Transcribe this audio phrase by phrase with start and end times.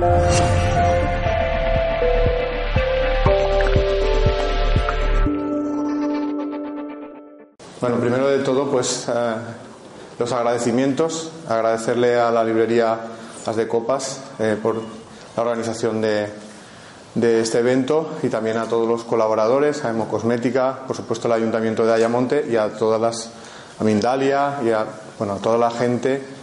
[0.00, 0.16] Bueno,
[8.00, 9.34] primero de todo, pues eh,
[10.18, 12.98] los agradecimientos, agradecerle a la librería
[13.46, 14.76] Las de Copas eh, por
[15.36, 16.28] la organización de,
[17.14, 21.84] de este evento y también a todos los colaboradores, a Hemocosmética, por supuesto al Ayuntamiento
[21.84, 23.32] de Ayamonte y a todas las,
[23.78, 24.86] a Mindalia y a,
[25.18, 26.39] bueno, a toda la gente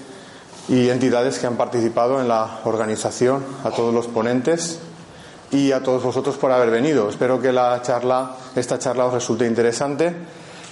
[0.69, 4.79] y entidades que han participado en la organización, a todos los ponentes
[5.51, 7.09] y a todos vosotros por haber venido.
[7.09, 10.13] Espero que la charla, esta charla os resulte interesante.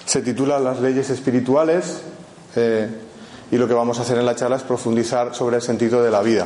[0.05, 2.02] Se titula Las leyes espirituales
[2.55, 2.89] eh,
[3.52, 6.12] y lo que vamos a hacer en la charla es profundizar sobre el sentido de
[6.12, 6.45] la vida.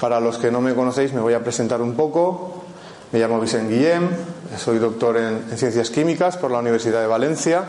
[0.00, 2.64] Para los que no me conocéis, me voy a presentar un poco.
[3.12, 4.08] Me llamo Vicente Guillem,
[4.58, 7.64] soy doctor en, en Ciencias Químicas por la Universidad de Valencia.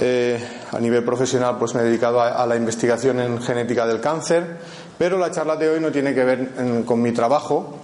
[0.00, 0.38] Eh,
[0.74, 4.56] a nivel profesional, pues me he dedicado a, la investigación en genética del cáncer,
[4.98, 6.50] pero la charla de hoy no tiene que ver
[6.84, 7.78] con mi trabajo,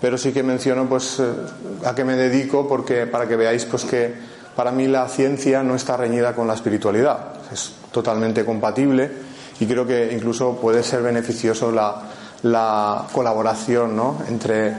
[0.00, 1.32] pero sí que menciono pues eh,
[1.84, 4.14] a qué me dedico, porque para que veáis pues que
[4.56, 9.10] para mí la ciencia no está reñida con la espiritualidad, es totalmente compatible
[9.58, 12.02] y creo que incluso puede ser beneficioso la,
[12.42, 14.18] la colaboración ¿no?
[14.28, 14.74] entre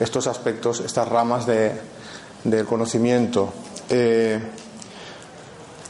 [0.00, 1.72] estos aspectos, estas ramas de,
[2.44, 3.52] del conocimiento.
[3.88, 4.40] Eh,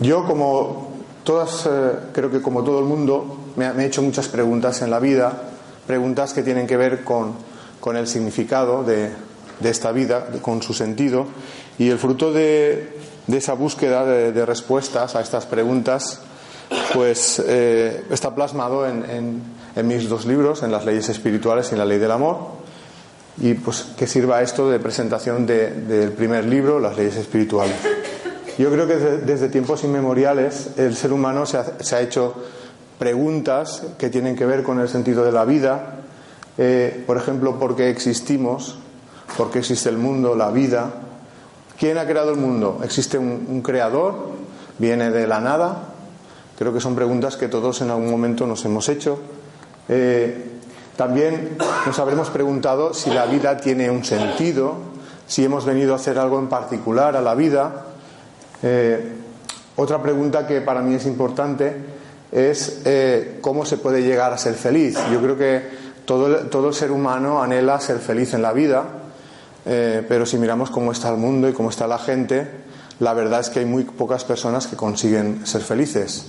[0.00, 0.91] yo, como
[1.24, 4.98] todas, eh, creo que como todo el mundo, me, he hecho muchas preguntas en la
[4.98, 5.32] vida,
[5.86, 7.34] preguntas que tienen que ver con,
[7.80, 9.10] con el significado de,
[9.60, 11.26] de, esta vida, con su sentido,
[11.78, 16.20] y el fruto de, de esa búsqueda de, de, respuestas a estas preguntas,
[16.94, 19.42] pues eh, está plasmado en, en,
[19.76, 22.62] en, mis dos libros, en las leyes espirituales y en la ley del amor,
[23.38, 27.76] y pues que sirva esto de presentación del primer libro, las leyes espirituales.
[28.58, 32.34] Yo creo que desde, tiempos inmemoriales el ser humano se ha, hecho
[32.98, 35.96] preguntas que tienen que ver con el sentido de la vida,
[36.58, 38.78] eh, por ejemplo, ¿por qué existimos?
[39.36, 40.90] ¿Por qué existe el mundo, la vida?
[41.78, 42.80] ¿Quién ha creado el mundo?
[42.84, 44.14] ¿Existe un, un creador?
[44.78, 45.88] ¿Viene de la nada?
[46.58, 49.18] Creo que son preguntas que todos en algún momento nos hemos hecho.
[49.88, 50.52] Eh,
[50.96, 54.74] también nos habremos preguntado si la vida tiene un sentido,
[55.26, 57.86] si hemos venido a hacer algo en particular a la vida.
[58.62, 59.12] Eh,
[59.76, 61.74] otra pregunta que para mí es importante
[62.32, 64.98] es eh, cómo se puede llegar a ser feliz.
[65.12, 65.62] Yo creo que
[66.04, 68.84] todo, todo el ser humano anhela ser feliz en la vida,
[69.66, 72.48] eh, pero si miramos cómo está el mundo y cómo está la gente,
[73.00, 76.26] la verdad es que hay muy pocas personas que consiguen ser felices.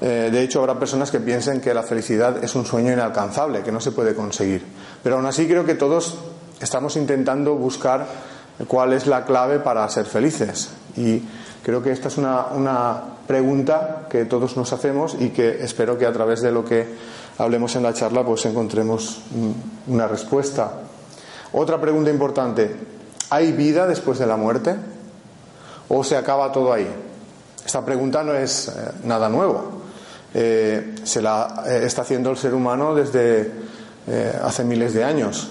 [0.00, 3.72] Eh, de hecho, habrá personas que piensen que la felicidad es un sueño inalcanzable, que
[3.72, 4.64] no se puede conseguir.
[5.02, 6.16] Pero aún así creo que todos
[6.60, 8.06] estamos intentando buscar
[8.66, 10.70] cuál es la clave para ser felices.
[10.96, 11.22] Y
[11.68, 16.06] creo que esta es una, una, pregunta que todos nos hacemos y que espero que
[16.06, 16.86] a través de lo que
[17.36, 19.20] hablemos en la charla pues encontremos
[19.86, 20.72] una respuesta.
[21.52, 22.74] Otra pregunta importante,
[23.28, 24.76] ¿hay vida después de la muerte?
[25.90, 26.88] ¿O se acaba todo ahí?
[27.66, 28.72] Esta pregunta no es eh,
[29.04, 29.82] nada nuevo
[30.32, 33.52] eh, se la eh, está haciendo el ser humano desde
[34.42, 35.50] hace miles de años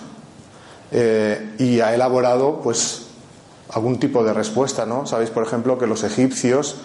[1.60, 3.07] y ha elaborado pues
[3.74, 6.78] algún tipo de respuesta no sabéis por ejemplo que los egipcios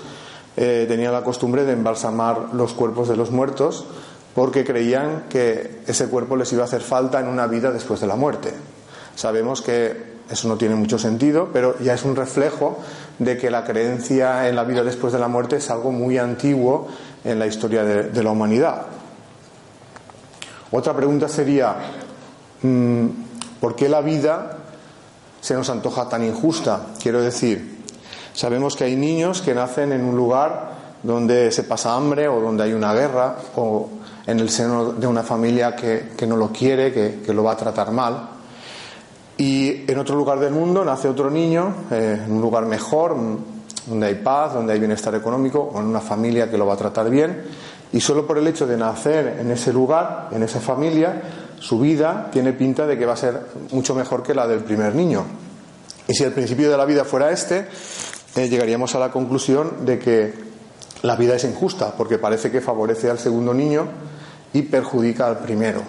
[0.56, 3.86] eh, tenían la costumbre de embalsamar los cuerpos de los muertos
[4.34, 8.06] porque creían que ese cuerpo les iba a hacer falta en una vida después de
[8.06, 8.52] la muerte
[9.14, 12.78] sabemos que eso no tiene mucho sentido, pero ya es un reflejo
[13.18, 16.88] de que la creencia en la vida después de la muerte es algo muy antiguo
[17.22, 18.86] en la historia de, la humanidad.
[20.70, 21.76] Otra pregunta sería,
[22.62, 23.06] mmm,
[23.60, 24.56] ¿por qué la vida
[25.42, 26.86] se nos antoja tan injusta?
[27.02, 27.82] Quiero decir,
[28.32, 30.70] sabemos que hay niños que nacen en un lugar
[31.02, 33.88] donde se pasa hambre o donde hay una guerra o
[34.24, 37.52] en el seno de una familia que, que no lo quiere, que, que, lo va
[37.52, 38.28] a tratar mal.
[39.36, 43.16] Y en otro lugar del mundo nace otro niño, eh, en un lugar mejor,
[43.86, 46.76] donde hay paz, donde hay bienestar económico, o en una familia que lo va a
[46.76, 47.42] tratar bien.
[47.92, 51.20] Y solo por el hecho de nacer en ese lugar, en esa familia,
[51.62, 54.96] su vida tiene pinta de que va a ser mucho mejor que la del primer
[54.96, 55.24] niño.
[56.08, 57.68] Y si el principio de la vida fuera este,
[58.34, 60.34] eh, llegaríamos a la conclusión de que
[61.02, 63.86] la vida es injusta, porque parece que favorece al segundo niño
[64.52, 65.82] y perjudica al primero.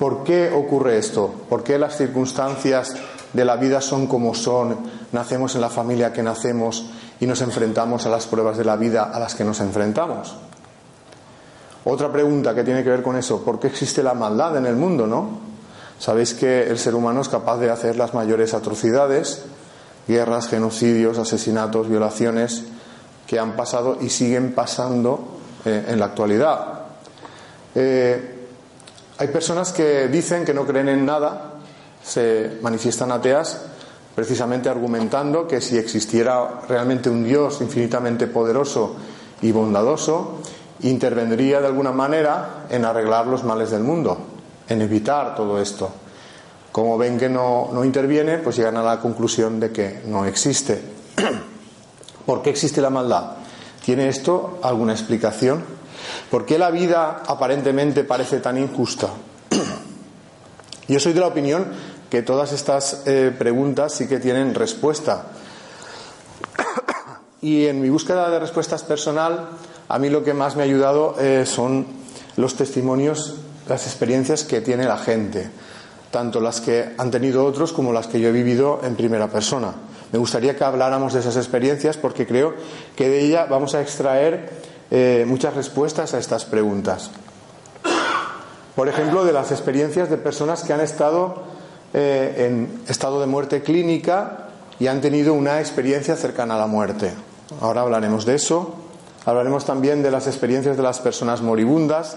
[0.00, 1.32] ¿Por qué ocurre esto?
[1.48, 2.96] ¿Por qué las circunstancias
[3.32, 4.78] de la vida son como son?
[5.12, 6.90] Nacemos en la familia que nacemos
[7.20, 10.34] y nos enfrentamos a las pruebas de la vida a las que nos enfrentamos.
[11.84, 14.76] Otra pregunta que tiene que ver con eso, ¿por qué existe la maldad en el
[14.76, 15.48] mundo, no?
[15.98, 19.44] Sabéis que el ser humano es capaz de hacer las mayores atrocidades,
[20.06, 22.64] guerras, genocidios, asesinatos, violaciones
[23.26, 26.82] que han pasado y siguen pasando eh, en la actualidad.
[27.74, 28.34] Eh,
[29.18, 31.54] hay personas que dicen que no creen en nada,
[32.02, 33.60] se manifiestan ateas,
[34.14, 38.96] precisamente argumentando que si existiera realmente un Dios infinitamente poderoso
[39.42, 40.38] y bondadoso,
[40.80, 44.18] intervendría de alguna manera en arreglar los males del mundo,
[44.68, 45.90] en evitar todo esto.
[46.72, 50.80] Como ven que no, no interviene, pues llegan a la conclusión de que no existe.
[52.26, 53.32] ¿Por qué existe la maldad?
[53.84, 55.64] ¿Tiene esto alguna explicación?
[56.30, 59.08] ¿Por qué la vida aparentemente parece tan injusta?
[60.88, 61.66] Yo soy de la opinión
[62.10, 65.26] que todas estas eh, preguntas sí que tienen respuesta.
[67.40, 69.50] Y en mi búsqueda de respuestas personal,
[69.88, 71.86] a mí lo que más me ha ayudado eh, son
[72.36, 73.36] los testimonios,
[73.68, 75.50] las experiencias que tiene la gente,
[76.10, 79.72] tanto las que han tenido otros como las que yo he vivido en primera persona.
[80.12, 82.54] Me gustaría que habláramos de esas experiencias porque creo
[82.96, 84.50] que de ella vamos a extraer
[84.90, 87.10] eh, muchas respuestas a estas preguntas.
[88.74, 91.42] Por ejemplo, de las experiencias de personas que han estado
[91.92, 94.48] eh, en estado de muerte clínica
[94.78, 97.12] y han tenido una experiencia cercana a la muerte.
[97.60, 98.87] Ahora hablaremos de eso.
[99.28, 102.16] Hablaremos también de las experiencias de las personas moribundas,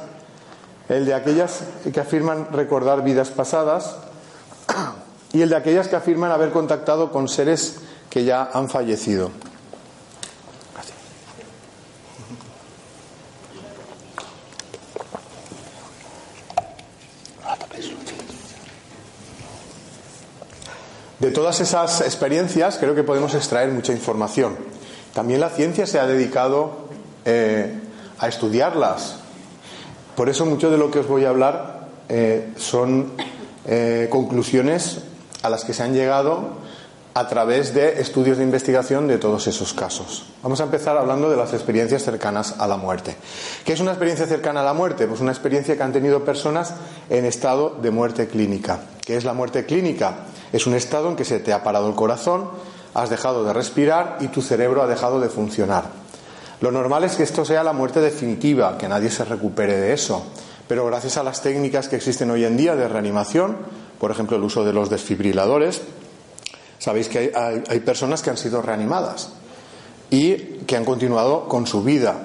[0.87, 1.59] el de aquellas
[1.93, 3.97] que afirman recordar vidas pasadas
[5.33, 7.79] y el de aquellas que afirman haber contactado con seres
[8.09, 9.29] que ya han fallecido.
[21.19, 24.55] De todas esas experiencias creo que podemos extraer mucha información.
[25.13, 26.89] También la ciencia se ha dedicado
[27.25, 27.73] eh,
[28.19, 29.17] a estudiarlas.
[30.15, 33.13] Por eso mucho de lo que os voy a hablar eh, son
[33.65, 34.99] eh, conclusiones
[35.43, 36.61] a las que se han llegado
[37.13, 40.25] a través de estudios de investigación de todos esos casos.
[40.43, 43.15] Vamos a empezar hablando de las experiencias cercanas a la muerte.
[43.65, 45.07] ¿Qué es una experiencia cercana a la muerte?
[45.07, 46.73] Pues una experiencia que han tenido personas
[47.09, 48.79] en estado de muerte clínica.
[49.05, 50.19] ¿Qué es la muerte clínica?
[50.53, 52.49] Es un estado en que se te ha parado el corazón,
[52.93, 56.00] has dejado de respirar y tu cerebro ha dejado de funcionar.
[56.61, 60.23] Lo normal es que esto sea la muerte definitiva, que nadie se recupere de eso.
[60.67, 63.57] Pero gracias a las técnicas que existen hoy en día de reanimación,
[63.99, 65.81] por ejemplo el uso de los desfibriladores,
[66.77, 69.33] sabéis que hay, personas que han sido reanimadas
[70.11, 70.35] y
[70.67, 72.19] que han continuado con su vida.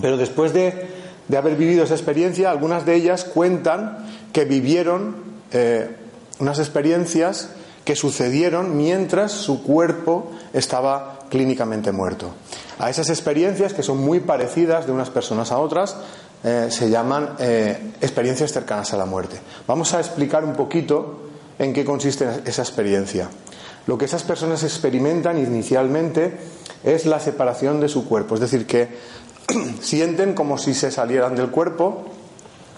[0.00, 0.88] Pero después de,
[1.36, 5.16] haber vivido esa experiencia, algunas de ellas cuentan que vivieron
[5.52, 5.96] eh,
[6.38, 7.50] unas experiencias
[7.84, 12.30] que sucedieron mientras su cuerpo estaba clínicamente muerto.
[12.78, 15.96] A esas experiencias, que son muy parecidas de unas personas a otras,
[16.42, 19.38] eh, se llaman eh, experiencias cercanas a la muerte.
[19.66, 21.20] Vamos a explicar un poquito
[21.58, 23.28] en qué consiste esa experiencia.
[23.86, 26.36] Lo que esas personas experimentan inicialmente
[26.84, 28.88] es la separación de su cuerpo, es decir, que
[29.80, 32.04] sienten como si se salieran del cuerpo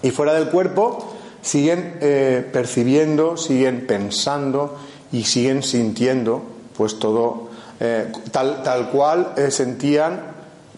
[0.01, 4.77] y fuera del cuerpo siguen eh, percibiendo, siguen pensando
[5.11, 6.41] y siguen sintiendo,
[6.75, 10.21] pues todo eh, tal, tal, cual eh, sentían,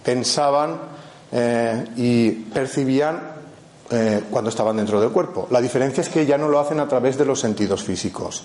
[0.03, 0.95] pensaban
[1.97, 3.19] y percibían
[4.29, 5.47] cuando estaban dentro del cuerpo.
[5.51, 8.43] La diferencia es que ya no lo hacen a través de los sentidos físicos.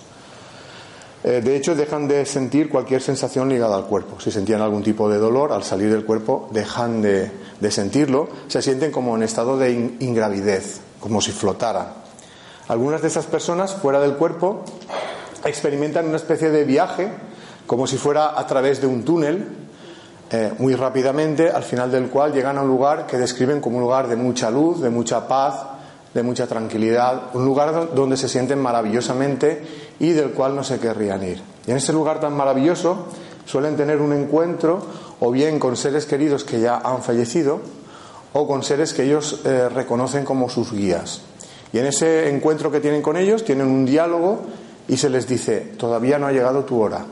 [1.23, 4.19] de hecho, dejan de sentir cualquier sensación ligada al cuerpo.
[4.19, 7.31] Si sentían algún tipo de dolor, al salir del cuerpo, dejan de,
[7.69, 8.27] sentirlo.
[8.47, 12.01] Se sienten como en estado de ingravidez, como si flotaran.
[12.67, 14.65] Algunas de esas personas fuera del cuerpo
[15.45, 17.09] experimentan una especie de viaje,
[17.71, 19.47] como si fuera a través de un túnel,
[20.29, 23.83] eh, muy rápidamente, al final del cual llegan a un lugar que describen como un
[23.83, 25.55] lugar de mucha luz, de mucha paz,
[26.13, 29.63] de mucha tranquilidad, un lugar donde se sienten maravillosamente
[30.01, 31.41] y del cual no se querrían ir.
[31.65, 33.05] Y en ese lugar tan maravilloso
[33.45, 34.85] suelen tener un encuentro
[35.21, 37.61] o bien con seres queridos que ya han fallecido
[38.33, 41.21] o con seres que ellos eh, reconocen como sus guías.
[41.71, 44.41] Y en ese encuentro que tienen con ellos tienen un diálogo
[44.89, 47.05] y se les dice, todavía no ha llegado tu hora,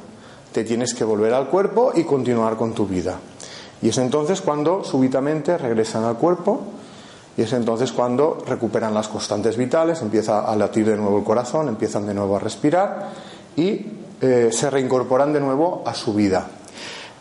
[0.52, 3.20] te tienes que volver al cuerpo y continuar con tu vida.
[3.82, 6.62] Y es entonces cuando súbitamente regresan al cuerpo
[7.38, 11.70] y es entonces cuando recuperan las constantes vitales, empieza a latir de nuevo el corazón,
[11.70, 13.12] empiezan de nuevo a respirar
[13.56, 13.86] y
[14.22, 16.48] eh, se reincorporan de nuevo a su vida.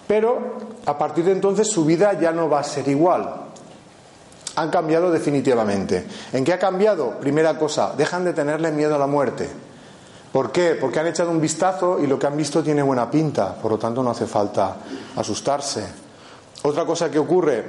[0.08, 0.56] Pero
[0.86, 3.48] a partir de entonces su vida ya no va a ser igual,
[4.56, 6.04] han cambiado definitivamente.
[6.32, 7.20] ¿En qué ha cambiado?
[7.20, 9.48] Primera cosa, dejan de tenerle miedo a la muerte.
[10.38, 10.76] ¿Por qué?
[10.80, 13.76] Porque han echado un vistazo y lo que han visto tiene buena pinta, por lo
[13.76, 14.76] tanto no hace falta
[15.16, 15.84] asustarse.
[16.62, 17.64] Otra cosa que ocurre,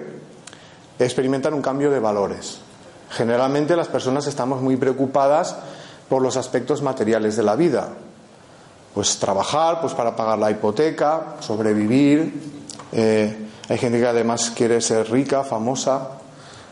[0.99, 2.59] experimentan un cambio de valores.
[3.09, 5.55] Generalmente las personas estamos muy preocupadas
[6.07, 7.88] por los aspectos materiales de la vida.
[8.93, 12.51] Pues trabajar, pues para pagar la hipoteca, sobrevivir.
[12.91, 16.18] Eh, hay gente que además quiere ser rica, famosa,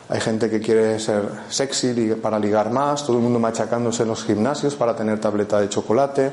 [0.10, 4.24] hay gente que quiere ser sexy para ligar más, todo el mundo machacándose en los
[4.24, 6.32] gimnasios para tener tableta de chocolate,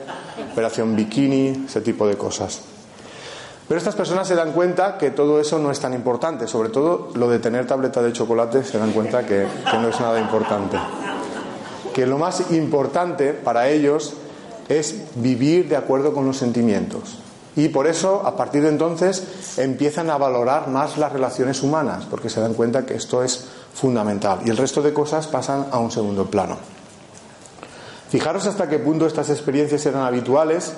[0.53, 2.61] operación bikini, ese tipo de cosas.
[3.67, 7.11] Pero estas personas se dan cuenta que todo eso no es tan importante, sobre todo
[7.15, 10.77] lo de tener tableta de chocolate se dan cuenta que, que no es nada importante.
[11.93, 14.15] Que lo más importante para ellos
[14.69, 17.19] es vivir de acuerdo con los sentimientos.
[17.57, 22.29] Y por eso, a partir de entonces, empiezan a valorar más las relaciones humanas, porque
[22.29, 24.41] se dan cuenta que esto es fundamental.
[24.45, 26.57] Y el resto de cosas pasan a un segundo plano.
[28.09, 30.73] Fijaros hasta qué punto estas experiencias eran habituales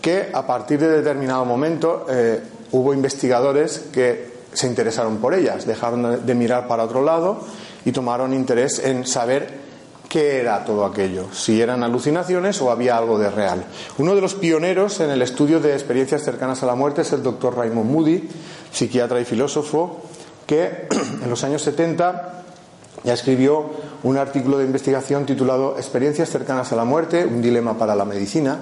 [0.00, 6.26] que a partir de determinado momento eh, hubo investigadores que se interesaron por ellas, dejaron
[6.26, 7.40] de mirar para otro lado
[7.84, 9.62] y tomaron interés en saber
[10.08, 13.64] qué era todo aquello, si eran alucinaciones o había algo de real.
[13.96, 17.22] Uno de los pioneros en el estudio de experiencias cercanas a la muerte es el
[17.22, 18.28] doctor Raymond Moody,
[18.70, 20.02] psiquiatra y filósofo,
[20.52, 20.86] que
[21.24, 22.42] en los años 70
[23.04, 23.70] ya escribió
[24.02, 28.58] un artículo de investigación titulado Experiencias cercanas a la muerte, un dilema para la medicina,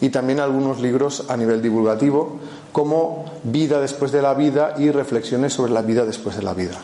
[0.00, 2.38] y también algunos libros a nivel divulgativo
[2.72, 6.80] como Vida después de la vida y Reflexiones sobre la vida después de la vida.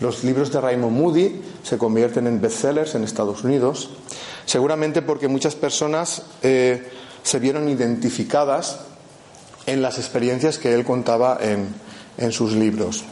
[0.00, 3.90] Los libros de Raymond Moody se convierten en bestsellers en Estados Unidos,
[4.44, 6.90] seguramente porque muchas personas eh,
[7.22, 8.80] se vieron identificadas
[9.66, 11.68] en las experiencias que él contaba en,
[12.18, 13.04] en sus libros.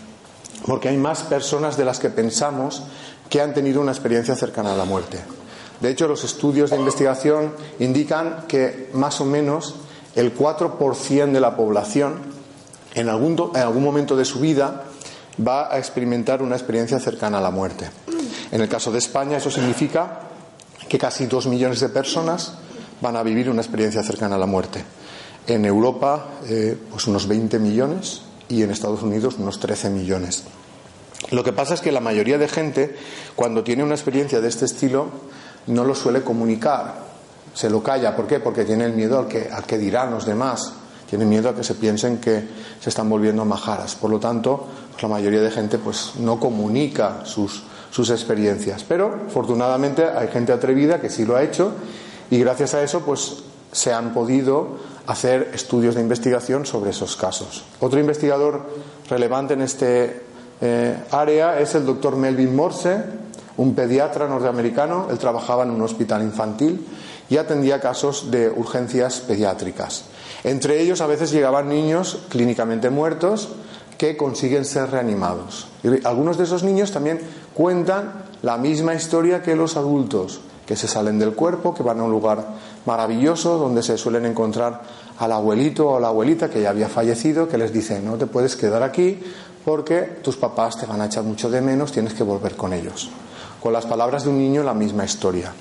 [0.66, 2.82] Porque hay más personas de las que pensamos
[3.28, 5.18] que han tenido una experiencia cercana a la muerte.
[5.80, 9.76] De hecho, los estudios de investigación indican que más o menos
[10.14, 12.16] el 4% de la población
[12.94, 14.84] en algún, en algún momento de su vida
[15.46, 17.88] va a experimentar una experiencia cercana a la muerte.
[18.50, 20.20] En el caso de España eso significa
[20.88, 22.54] que casi dos millones de personas
[23.00, 24.82] van a vivir una experiencia cercana a la muerte.
[25.46, 30.44] En Europa, eh, pues unos 20 millones y en Estados Unidos unos 13 millones.
[31.30, 32.96] Lo que pasa es que la mayoría de gente,
[33.36, 35.08] cuando tiene una experiencia de este estilo,
[35.66, 36.94] no lo suele comunicar,
[37.52, 38.16] se lo calla.
[38.16, 38.40] ¿Por qué?
[38.40, 40.72] Porque tiene el miedo al que, que dirán los demás,
[41.08, 42.48] tiene miedo a que se piensen que
[42.80, 43.94] se están volviendo majaras.
[43.94, 48.84] Por lo tanto, pues la mayoría de gente pues, no comunica sus, sus experiencias.
[48.84, 51.72] Pero, afortunadamente, hay gente atrevida que sí lo ha hecho
[52.30, 53.36] y gracias a eso pues,
[53.72, 54.76] se han podido
[55.08, 57.64] hacer estudios de investigación sobre esos casos.
[57.80, 58.60] Otro investigador
[59.08, 60.22] relevante en este
[60.60, 63.02] eh, área es el doctor Melvin Morse,
[63.56, 65.08] un pediatra norteamericano.
[65.10, 66.86] Él trabajaba en un hospital infantil
[67.30, 70.04] y atendía casos de urgencias pediátricas.
[70.44, 73.48] Entre ellos a veces llegaban niños clínicamente muertos
[73.96, 75.68] que consiguen ser reanimados.
[76.04, 77.18] Algunos de esos niños también
[77.54, 82.04] cuentan la misma historia que los adultos, que se salen del cuerpo, que van a
[82.04, 82.44] un lugar
[82.84, 84.82] maravilloso donde se suelen encontrar
[85.18, 88.56] al abuelito o la abuelita que ya había fallecido, que les dice, no te puedes
[88.56, 89.20] quedar aquí
[89.64, 93.10] porque tus papás te van a echar mucho de menos, tienes que volver con ellos.
[93.60, 95.52] Con las palabras de un niño la misma historia.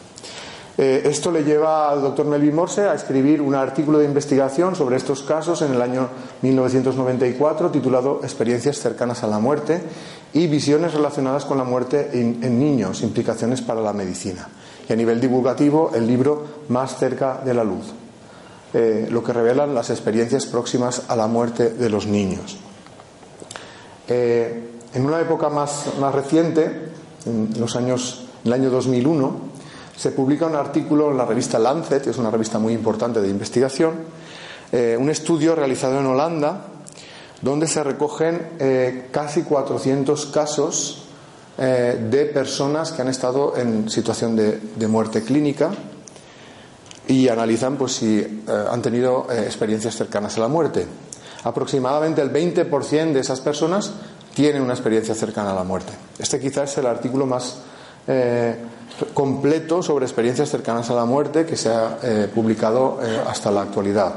[0.77, 4.95] Eh, esto le lleva al doctor Melvin Morse a escribir un artículo de investigación sobre
[4.95, 6.07] estos casos en el año
[6.43, 9.81] 1994 titulado Experiencias cercanas a la muerte
[10.33, 14.47] y visiones relacionadas con la muerte en, niños, implicaciones para la medicina.
[14.87, 17.93] Y a nivel divulgativo, el libro Más cerca de la luz,
[18.79, 22.57] eh, lo que revelan las experiencias próximas a la muerte de los niños.
[24.07, 26.91] Eh, en una época más, más reciente,
[27.25, 29.35] en los años, en el año 2001,
[29.95, 33.29] se publica un artículo en la revista Lancet, que es una revista muy importante de
[33.29, 33.93] investigación,
[34.71, 36.67] eh, un estudio realizado en Holanda,
[37.41, 41.03] donde se recogen casi 400 casos
[41.57, 45.71] de personas que han estado en situación de muerte clínica
[47.07, 50.85] y analizan pues, si han tenido experiencias cercanas a la muerte.
[51.43, 53.93] Aproximadamente el 20% de esas personas
[54.33, 55.93] tienen una experiencia cercana a la muerte.
[56.19, 57.57] Este quizás es el artículo más
[58.07, 58.55] eh,
[59.13, 63.61] completo sobre experiencias cercanas a la muerte que se ha eh, publicado eh, hasta la
[63.61, 64.13] actualidad.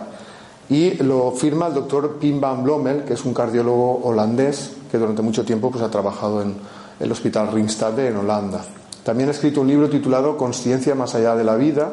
[0.68, 5.22] Y lo firma el doctor Pim van Blommel, que es un cardiólogo holandés que durante
[5.22, 6.54] mucho tiempo pues, ha trabajado en
[7.00, 8.64] el Hospital Ringstade en Holanda.
[9.02, 11.92] También ha escrito un libro titulado Consciencia más allá de la vida,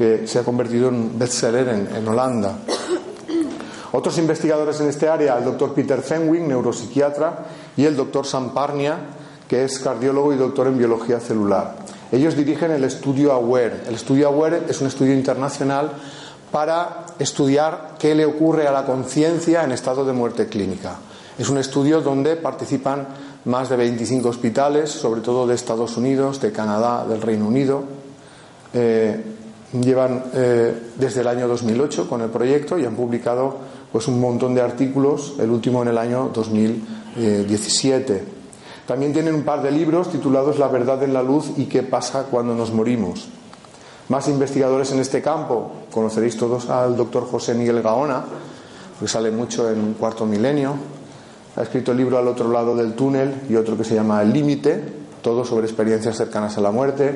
[0.00, 2.56] que se ha convertido en bestseller en, Holanda.
[3.92, 7.44] Otros investigadores en este área, el doctor Peter Fenwick, neuropsiquiatra,
[7.76, 8.96] y el doctor Sam Parnia,
[9.46, 11.76] que es cardiólogo y doctor en biología celular.
[12.10, 13.82] Ellos dirigen el estudio AWARE.
[13.88, 15.92] El estudio AWARE es un estudio internacional
[16.50, 20.96] para estudiar qué le ocurre a la conciencia en estado de muerte clínica.
[21.38, 23.06] Es un estudio donde participan
[23.44, 27.84] más de 25 hospitales, sobre todo de Estados Unidos, de Canadá, del Reino Unido.
[28.72, 29.36] Eh,
[29.72, 33.58] llevan eh, desde el año 2008 con el proyecto y han publicado
[33.92, 38.24] pues un montón de artículos, el último en el año 2017.
[38.86, 42.26] También tienen un par de libros titulados La verdad en la luz y qué pasa
[42.30, 43.28] cuando nos morimos.
[44.08, 48.24] Más investigadores en este campo, conoceréis todos al doctor José Miguel Gaona,
[48.98, 50.74] que sale mucho en Cuarto Milenio.
[51.54, 54.32] Ha escrito el libro Al otro lado del túnel y otro que se llama El
[54.32, 54.82] Límite,
[55.22, 57.14] todo sobre experiencias cercanas a la muerte.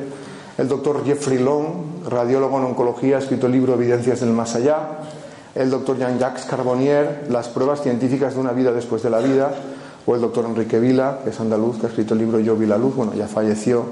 [0.57, 5.01] El doctor Jeffrey Long, radiólogo en oncología, ha escrito el libro Evidencias del Más Allá.
[5.53, 9.53] El doctor Jean-Jacques Carbonnier, Las pruebas científicas de una vida después de la vida.
[10.07, 12.67] O el doctor Enrique Vila, que es andaluz, que ha escrito el libro Yo vi
[12.67, 13.87] la luz, bueno, ya falleció,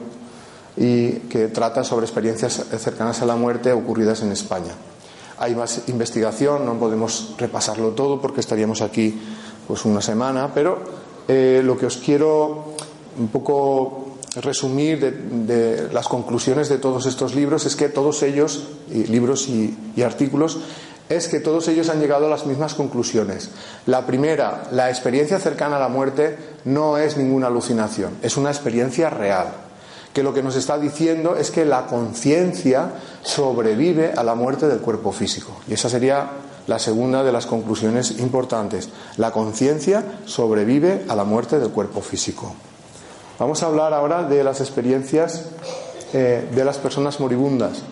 [0.77, 4.73] y que trata sobre experiencias cercanas a la muerte ocurridas en España.
[5.39, 9.21] Hay más investigación, no podemos repasarlo todo porque estaríamos aquí
[9.67, 10.79] pues una semana, pero
[11.27, 12.75] eh, lo que os quiero
[13.19, 19.49] un poco resumir de, las conclusiones de todos estos libros es que todos ellos, libros
[19.49, 20.59] y, y artículos,
[21.09, 23.51] es que todos ellos han llegado a las mismas conclusiones.
[23.87, 29.11] La primera, la experiencia cercana a la muerte no es ninguna alucinación, es una experiencia
[29.11, 29.49] real
[30.13, 34.81] que lo que nos está diciendo es que la conciencia sobrevive a la muerte del
[34.81, 35.57] cuerpo físico.
[35.69, 36.31] Y esa sería
[36.67, 38.91] la segunda de las conclusiones importantes.
[39.17, 42.55] La conciencia sobrevive a la muerte del cuerpo físico.
[43.43, 45.47] Vamos a hablar ahora de las experiencias
[46.13, 47.83] eh, de las personas moribundas,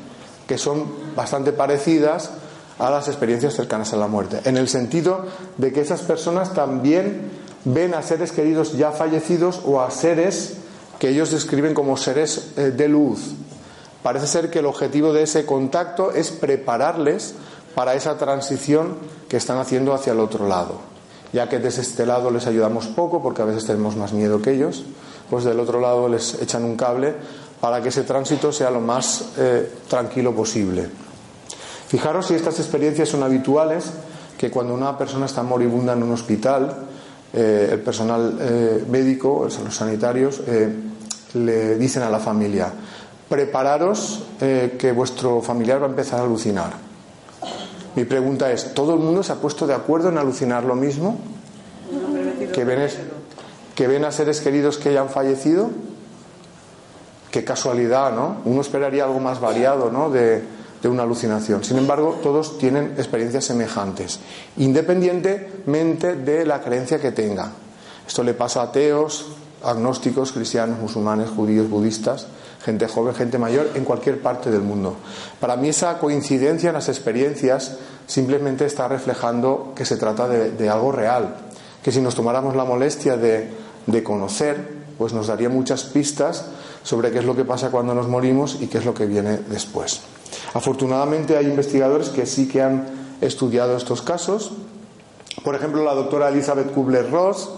[0.47, 0.85] que son
[1.17, 2.31] bastante parecidas
[2.79, 5.27] a las experiencias cercanas a la muerte, en el sentido
[5.57, 7.33] de que esas personas también
[7.65, 10.53] ven a seres queridos ya fallecidos o a seres
[11.01, 13.33] que ellos describen como seres eh, de luz.
[14.05, 17.35] Parece ser que el objetivo de ese contacto es prepararles
[17.75, 18.95] para esa transición
[19.29, 20.77] que están haciendo hacia el otro lado.
[21.33, 24.53] Ya que desde este lado les ayudamos poco, porque a veces tenemos más miedo que
[24.53, 24.85] ellos,
[25.31, 27.15] pues del otro lado les echan un cable
[27.61, 30.89] para que ese tránsito sea lo más eh, tranquilo posible.
[31.89, 33.91] Fijaros si estas experiencias son habituales,
[34.37, 36.87] que cuando una persona está moribunda en un hospital,
[37.33, 40.41] eh, el personal médico, los sanitarios,
[41.35, 42.73] le dicen a la familia,
[43.31, 46.73] prepararos eh, que vuestro familiar va a empezar a alucinar.
[47.95, 51.19] Mi pregunta es, ¿todo el mundo se ha puesto de acuerdo en alucinar lo mismo?
[52.53, 52.89] ¿Que ven,
[53.81, 55.71] que ven a seres queridos que ya han fallecido?
[57.31, 58.37] Qué casualidad, ¿no?
[58.45, 60.11] Uno esperaría algo más variado, ¿no?
[60.11, 60.45] De,
[60.85, 61.65] una alucinación.
[61.65, 64.21] Sin embargo, todos tienen experiencias semejantes,
[64.59, 67.55] independientemente de la creencia que tengan.
[68.07, 69.29] Esto le pasa a ateos,
[69.65, 72.27] agnósticos, cristianos, musulmanes, judíos, budistas,
[72.63, 74.97] gente joven, gente mayor, en cualquier parte del mundo.
[75.41, 80.93] Para mí esa coincidencia en las experiencias simplemente está reflejando que se trata de, algo
[80.93, 81.37] real,
[81.83, 86.47] que si nos tomáramos la molestia de, de conocer, pues nos daría muchas pistas
[86.83, 89.39] sobre qué es lo que pasa cuando nos morimos y qué es lo que viene
[89.49, 90.01] después.
[90.55, 92.87] Afortunadamente hay investigadores que sí que han
[93.21, 94.53] estudiado estos casos.
[95.45, 97.49] Por ejemplo, la doctora Elizabeth Kubler-Ross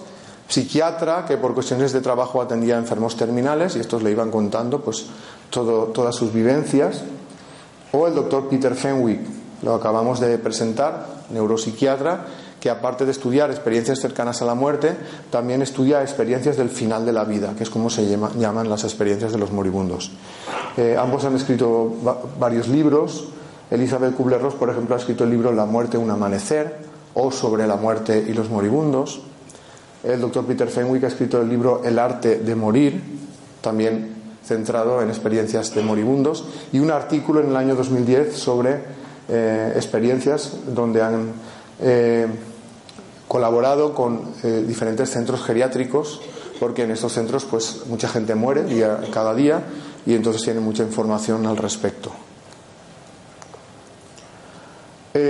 [0.49, 4.83] psiquiatra que por cuestiones de trabajo atendía a enfermos terminales y estos le iban contando
[4.83, 5.07] pues
[5.51, 7.03] todo, todas sus vivencias.
[7.93, 9.21] O el doctor Peter Fenwick,
[9.63, 12.27] lo acabamos de presentar, neuropsiquiatra,
[12.63, 14.95] que aparte de estudiar experiencias cercanas a la muerte,
[15.31, 19.33] también estudia experiencias del final de la vida, que es como se llaman las experiencias
[19.33, 20.13] de los moribundos.
[20.77, 21.93] Eh, ambos han escrito
[22.39, 23.25] varios libros.
[23.69, 26.77] Elizabeth Kubler-Ross, por ejemplo, ha escrito el libro La muerte, un amanecer,
[27.15, 29.23] o sobre la muerte y los moribundos.
[30.05, 33.03] El doctor Peter Fenwick ha escrito el libro El arte de morir,
[33.61, 34.15] también
[34.47, 38.79] centrado en experiencias de moribundos, y un artículo en el año 2010 sobre
[39.29, 41.33] eh, experiencias donde han
[41.81, 42.29] eh,
[43.33, 46.21] colaborado con eh, diferentes centros geriátricos,
[46.61, 49.63] porque en estos centros pues mucha gente muere día, cada día
[50.05, 52.13] y entonces tienen mucha información al respecto.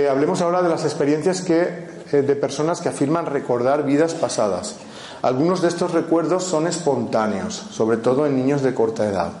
[0.09, 4.75] hablemos ahora de las experiencias que eh, de personas que afirman recordar vidas pasadas.
[5.21, 9.31] Algunos de estos recuerdos son espontáneos, sobre todo en niños de corta edad,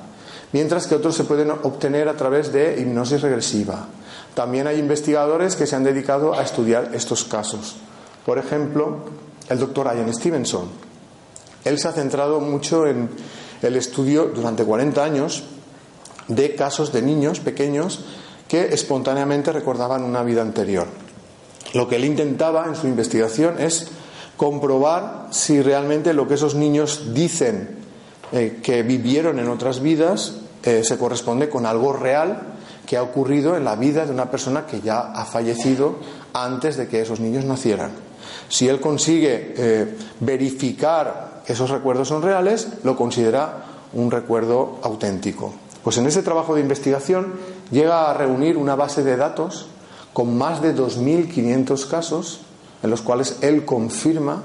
[0.53, 3.87] mientras que otros se pueden obtener a través de hipnosis regresiva.
[4.35, 7.75] También hay investigadores que se han dedicado a estudiar estos casos.
[8.25, 8.99] Por ejemplo,
[9.49, 10.69] el doctor Ian Stevenson.
[11.63, 13.09] Él se ha centrado mucho en
[13.61, 15.43] el estudio durante 40 años
[16.27, 18.01] de casos de niños pequeños
[18.47, 20.87] que espontáneamente recordaban una vida anterior.
[21.73, 23.87] Lo que él intentaba en su investigación es
[24.37, 27.77] comprobar si realmente lo que esos niños dicen
[28.31, 32.53] eh, que vivieron en otras vidas eh, se corresponde con algo real
[32.85, 35.97] que ha ocurrido en la vida de una persona que ya ha fallecido
[36.33, 37.91] antes de que esos niños nacieran.
[38.49, 45.53] Si él consigue eh, verificar que esos recuerdos son reales, lo considera un recuerdo auténtico.
[45.83, 47.33] Pues en ese trabajo de investigación
[47.71, 49.67] llega a reunir una base de datos
[50.13, 52.41] con más de 2.500 casos
[52.81, 54.43] en los cuales él confirma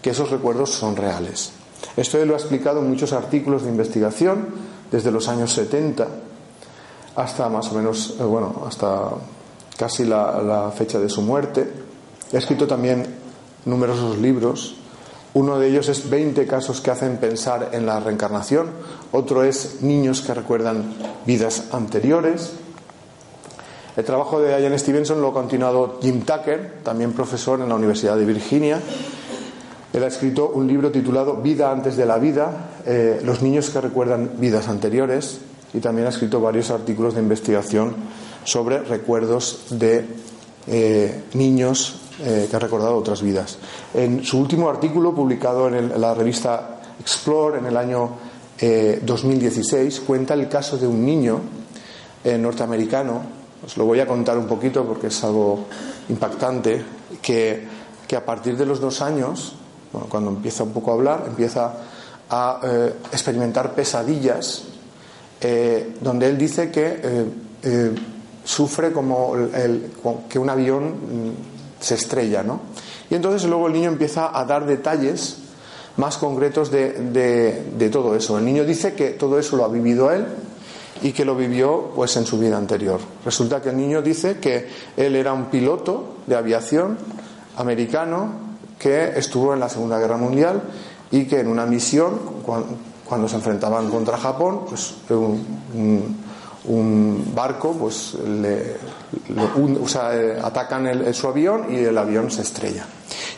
[0.00, 1.52] que esos recuerdos son reales.
[1.96, 4.46] Esto él lo ha explicado en muchos artículos de investigación,
[4.90, 6.06] desde los años 70
[7.18, 9.10] hasta más o menos, eh, bueno, hasta
[9.76, 11.68] casi la, la fecha de su muerte.
[12.32, 13.17] Ha escrito también
[13.68, 14.74] numerosos libros.
[15.34, 18.70] Uno de ellos es 20 casos que hacen pensar en la reencarnación.
[19.12, 20.94] Otro es niños que recuerdan
[21.26, 22.52] vidas anteriores.
[23.96, 28.16] El trabajo de Ian Stevenson lo ha continuado Jim Tucker, también profesor en la Universidad
[28.16, 28.80] de Virginia.
[29.92, 33.80] Él ha escrito un libro titulado Vida antes de la vida, eh, los niños que
[33.80, 35.40] recuerdan vidas anteriores,
[35.74, 37.94] y también ha escrito varios artículos de investigación
[38.44, 40.06] sobre recuerdos de
[40.66, 43.58] eh, niños eh, que han recordado otras vidas.
[43.94, 48.10] En su último artículo, publicado en, la revista Explore en el año
[48.60, 51.40] 2016, cuenta el caso de un niño
[52.24, 55.66] norteamericano os lo voy a contar un poquito porque es algo
[56.08, 56.84] impactante,
[57.20, 57.66] que,
[58.16, 59.54] a partir de los dos años,
[60.08, 61.74] cuando empieza un poco a hablar, empieza
[62.30, 64.62] a eh, experimentar pesadillas,
[65.40, 67.00] eh, donde él dice que
[67.62, 67.94] eh,
[68.44, 69.34] sufre como
[70.28, 72.60] que un avión mm, se estrella, ¿no?
[73.10, 75.38] Y entonces luego el niño empieza a dar detalles
[75.96, 78.38] más concretos de todo eso.
[78.38, 80.26] El niño dice que todo eso lo ha vivido él,
[81.02, 83.00] y que lo vivió pues en su vida anterior.
[83.24, 86.98] Resulta que el niño dice que él era un piloto de aviación
[87.56, 90.62] americano que estuvo en la Segunda Guerra Mundial
[91.10, 92.18] y que en una misión
[93.04, 96.16] cuando, se enfrentaban contra Japón pues un,
[97.34, 98.76] barco pues le,
[100.42, 102.86] atacan su avión y el avión se estrella.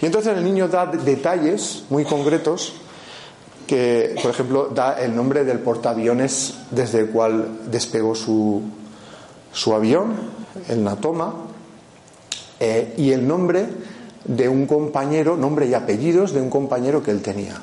[0.03, 2.75] Y entonces el niño da detalles muy concretos
[3.67, 8.63] que, por ejemplo, da el nombre del portaaviones desde el cual despegó su,
[9.53, 10.15] su avión,
[10.69, 11.35] el Natoma,
[12.59, 13.67] eh, y el nombre
[14.25, 17.55] de un compañero, nombre y apellidos de un compañero que él tenía.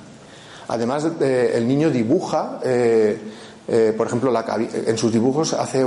[0.70, 3.20] Además, eh, el niño dibuja, eh,
[3.98, 4.34] por ejemplo,
[4.72, 5.86] en sus dibujos hace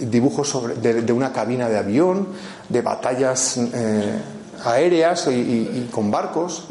[0.00, 2.26] dibujos sobre, de, una cabina de avión,
[2.68, 3.58] de batallas
[4.64, 6.66] aéreas y, con barcos,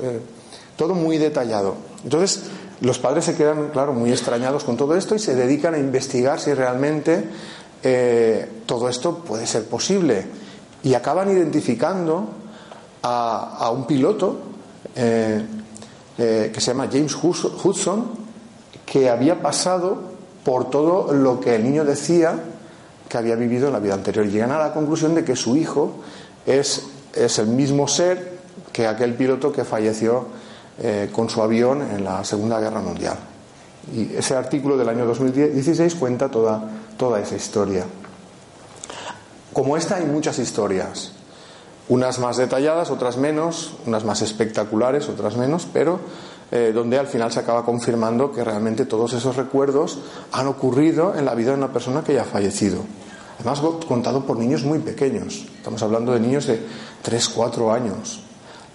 [0.75, 1.75] todo muy detallado.
[2.03, 2.43] Entonces,
[2.81, 6.39] los padres se quedan, claro, muy extrañados con todo esto y se dedican a investigar
[6.39, 7.25] si realmente
[7.83, 10.25] eh, todo esto puede ser posible.
[10.83, 12.29] Y acaban identificando
[13.03, 14.39] a, un piloto
[14.95, 15.43] eh,
[16.17, 18.11] eh, que se llama James Hudson,
[18.85, 20.08] que había pasado
[20.49, 22.33] por todo lo que el niño decía
[23.07, 24.25] que había vivido en la vida anterior.
[24.25, 25.97] Llegan a la conclusión de que su hijo
[26.43, 28.39] es, es el mismo ser
[28.73, 30.25] que aquel piloto que falleció
[30.79, 33.15] eh, con su avión en la Segunda Guerra Mundial.
[33.93, 36.63] Y ese artículo del año 2016 cuenta toda,
[36.97, 37.85] toda esa historia.
[39.53, 41.11] Como esta hay muchas historias,
[41.89, 45.99] unas más detalladas, otras menos, unas más espectaculares, otras menos, pero
[46.51, 49.99] eh, donde al final se acaba confirmando que realmente todos esos recuerdos
[50.31, 52.79] han ocurrido en la vida de una persona que ya ha fallecido.
[53.35, 55.45] Además, contado por niños muy pequeños.
[55.57, 56.59] Estamos hablando de niños de
[57.01, 58.21] 3, 4 años.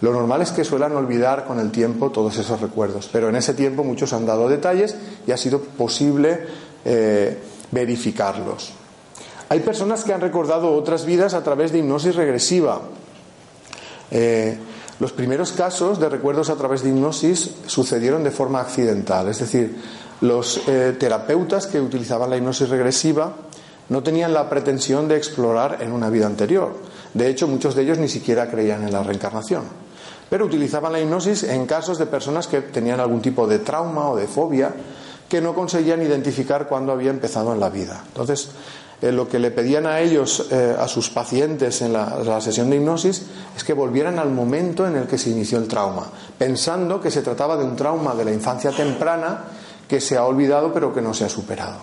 [0.01, 3.55] Lo normal es que suelan olvidar con el tiempo todos esos recuerdos, pero en ese
[3.55, 6.47] tiempo muchos han dado detalles y ha sido posible
[6.85, 7.39] eh,
[7.71, 8.73] verificarlos.
[9.49, 12.81] Hay personas que han recordado otras vidas a través de hipnosis regresiva.
[14.11, 14.59] Eh,
[15.01, 19.77] los primeros casos de recuerdos a través de hipnosis sucedieron de forma accidental, es decir,
[20.21, 23.33] los eh, terapeutas que utilizaban la hipnosis regresiva
[23.89, 26.75] no tenían la pretensión de explorar en una vida anterior.
[27.13, 29.85] De hecho, muchos de ellos ni siquiera creían en la reencarnación
[30.29, 34.17] pero utilizaban la hipnosis en casos de personas que tenían algún tipo de trauma o
[34.17, 34.75] de fobia
[35.29, 38.03] que no conseguían identificar cuándo había empezado en la vida.
[38.09, 38.49] Entonces,
[39.05, 42.77] eh, lo que le pedían a ellos, eh, a sus pacientes en la, sesión de
[42.77, 43.23] hipnosis,
[43.55, 46.07] es que volvieran al momento en el que se inició el trauma,
[46.39, 49.45] pensando que se trataba de un trauma de la infancia temprana
[49.87, 51.81] que se ha olvidado pero que no se ha superado.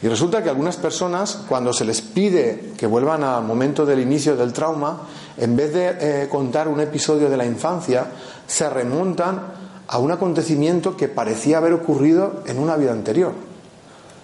[0.00, 4.36] Y resulta que algunas personas, cuando se les pide que vuelvan al momento del inicio
[4.36, 8.06] del trauma, en vez de eh, contar un episodio de la infancia,
[8.46, 9.40] se remontan
[9.88, 13.47] a un acontecimiento que parecía haber ocurrido en una vida anterior.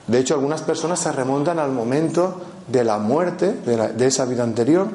[0.06, 4.88] De hecho, algunas personas se remontan al momento de la muerte de, esa vida anterior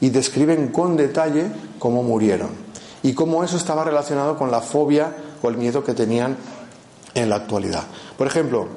[0.00, 2.50] y describen con detalle cómo murieron
[3.02, 6.36] y cómo eso estaba relacionado con la fobia o el miedo que tenían
[7.14, 7.84] en la actualidad.
[8.16, 8.68] Por ejemplo,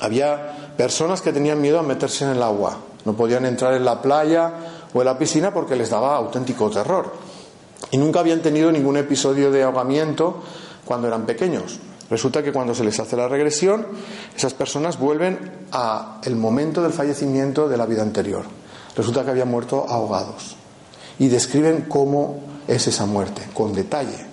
[0.00, 4.00] había personas que tenían miedo a meterse en el agua, no podían entrar en la
[4.00, 4.52] playa
[4.94, 7.12] o en la piscina porque les daba auténtico terror.
[7.90, 10.42] Y nunca habían tenido ningún episodio de ahogamiento
[10.84, 11.80] cuando eran pequeños.
[12.10, 13.86] Resulta que cuando se les hace la regresión,
[14.36, 15.38] esas personas vuelven
[15.70, 18.44] a el momento del fallecimiento de la vida anterior.
[18.96, 20.56] Resulta que habían muerto ahogados.
[21.20, 24.26] Y describen cómo es esa muerte, con detalle.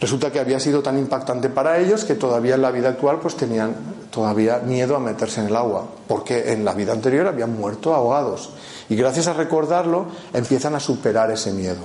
[0.00, 3.36] Resulta que había sido tan impactante para ellos que todavía en la vida actual pues
[3.36, 3.74] tenían
[4.10, 8.50] todavía miedo a meterse en el agua, porque en la vida anterior habían muerto ahogados.
[8.88, 11.82] Y gracias a recordarlo empiezan a superar ese miedo.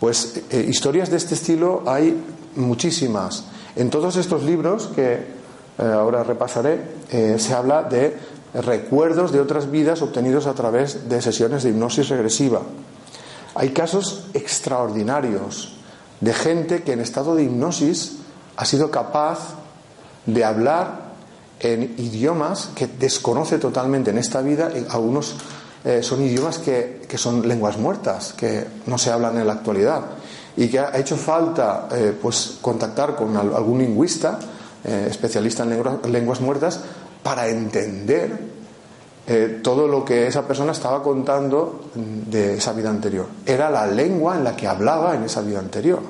[0.00, 2.24] Pues eh, historias de este estilo hay
[2.56, 3.44] muchísimas.
[3.76, 6.80] En todos estos libros que eh, ahora repasaré
[7.10, 8.16] eh, se habla de
[8.54, 12.60] recuerdos de otras vidas obtenidos a través de sesiones de hipnosis regresiva.
[13.54, 15.74] Hay casos extraordinarios
[16.20, 18.18] de gente que en estado de hipnosis
[18.56, 19.56] ha sido capaz
[20.26, 21.12] de hablar
[21.60, 24.70] en idiomas que desconoce totalmente en esta vida.
[24.90, 25.34] Algunos
[25.84, 30.02] eh, son idiomas que, son lenguas muertas, que no se hablan en la actualidad.
[30.56, 34.38] Y que ha hecho falta eh, pues, contactar con algún lingüista,
[34.84, 36.80] eh, especialista en lenguas muertas,
[37.22, 38.52] para entender
[39.62, 43.26] todo lo que esa persona estaba contando de esa vida anterior.
[43.46, 46.00] Era la lengua en la que hablaba en esa vida anterior.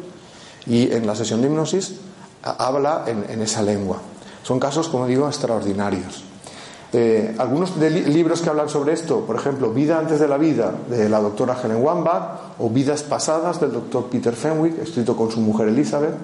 [0.66, 1.96] Y en la sesión de hipnosis
[2.42, 3.98] habla en, esa lengua.
[4.42, 6.24] Son casos, como digo, extraordinarios.
[6.94, 11.08] Eh, algunos libros que hablan sobre esto, por ejemplo, Vida antes de la vida, de
[11.08, 15.68] la doctora Helen Wambach, o Vidas pasadas, del doctor Peter Fenwick, escrito con su mujer
[15.68, 16.14] Elizabeth.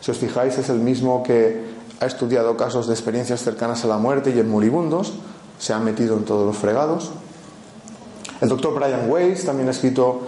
[0.00, 3.98] Si os fijáis, es el mismo que ha estudiado casos de experiencias cercanas a la
[3.98, 5.14] muerte y en moribundos,
[5.58, 7.12] se ha metido en todos los fregados.
[8.40, 10.20] El doctor Brian Weiss también ha escrito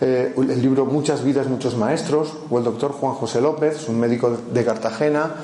[0.00, 4.36] eh, el libro Muchas vidas, muchos maestros, o el doctor Juan José López, un médico
[4.52, 5.34] de Cartagena,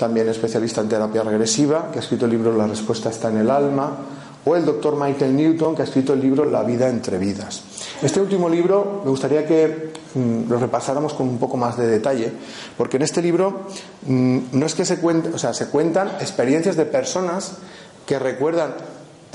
[0.00, 3.50] también especialista en terapia regresiva, que ha escrito el libro La respuesta está en el
[3.50, 3.98] alma,
[4.46, 7.62] o el doctor Michael Newton, que ha escrito el libro La vida entre vidas.
[8.00, 12.32] Este último libro me gustaría que mm, lo repasáramos con un poco más de detalle,
[12.78, 13.66] porque en este libro
[14.06, 17.58] mm, no es que se cuente, o sea, se cuentan experiencias de personas
[18.06, 18.72] que recuerdan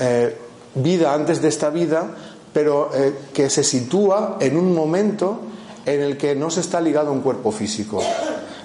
[0.00, 0.36] eh,
[0.74, 2.10] vida antes de esta vida,
[2.52, 5.42] pero eh, que se sitúa en un momento
[5.86, 8.02] en el que no se está ligado a un cuerpo físico.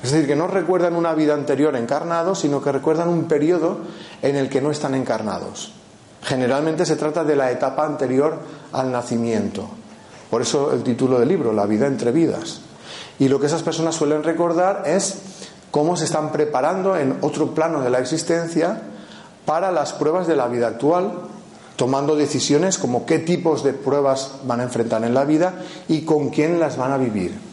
[0.04, 3.80] Es decir, que no recuerdan una vida anterior encarnados, sino que recuerdan un periodo
[4.22, 5.74] en el que no están encarnados.
[6.24, 8.40] Generalmente se trata de la etapa anterior
[8.74, 9.68] al nacimiento.
[10.30, 12.62] Por eso el título del libro, La vida entre vidas.
[13.20, 15.20] Y lo que esas personas suelen recordar es
[15.70, 18.82] cómo se están preparando en otro plano de la existencia
[19.46, 21.12] para las pruebas de la vida actual
[21.82, 26.30] tomando decisiones como qué tipos de pruebas van a enfrentar en la vida y con
[26.30, 27.51] quién las van a vivir.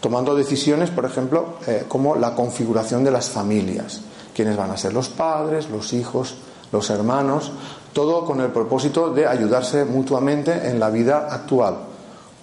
[0.00, 4.00] Tomando decisiones, por ejemplo, eh, como la configuración de las familias,
[4.34, 6.36] quiénes van a ser los padres, los hijos,
[6.70, 7.50] los hermanos,
[7.92, 11.78] todo con el propósito de ayudarse mutuamente en la vida actual.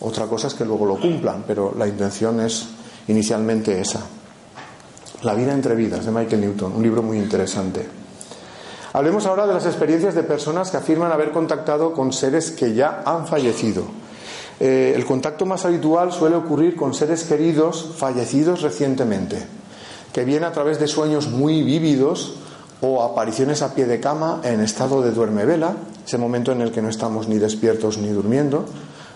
[0.02, 2.68] Otra cosa es que luego lo cumplan, pero la intención es
[3.08, 4.02] inicialmente esa.
[5.22, 7.88] La vida entre vidas de Michael Newton, un libro muy interesante.
[8.92, 13.04] Hablemos ahora de las experiencias de personas que afirman haber contactado con seres que ya
[13.06, 13.84] han fallecido.
[14.60, 19.46] Eh, el contacto más habitual suele ocurrir con seres queridos fallecidos recientemente,
[20.14, 22.36] que viene a través de sueños muy vívidos
[22.82, 26.72] o apariciones a pie de cama en estado de duerme vela, ese momento en el
[26.72, 28.66] que no estamos ni despiertos ni durmiendo.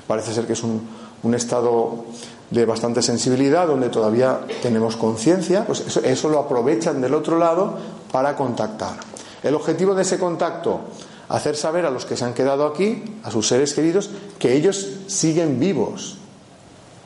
[0.07, 0.99] Parece ser que es un,
[1.35, 2.05] estado
[2.49, 7.77] de bastante sensibilidad donde todavía tenemos conciencia, pues eso lo aprovechan del otro lado
[8.11, 8.95] para contactar.
[9.43, 10.81] El objetivo de ese contacto,
[11.29, 14.89] hacer saber a los que se han quedado aquí, a sus seres queridos, que ellos
[15.07, 16.17] siguen vivos,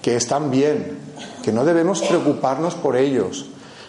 [0.01, 0.97] que están bien,
[1.43, 3.47] que no debemos preocuparnos por ellos,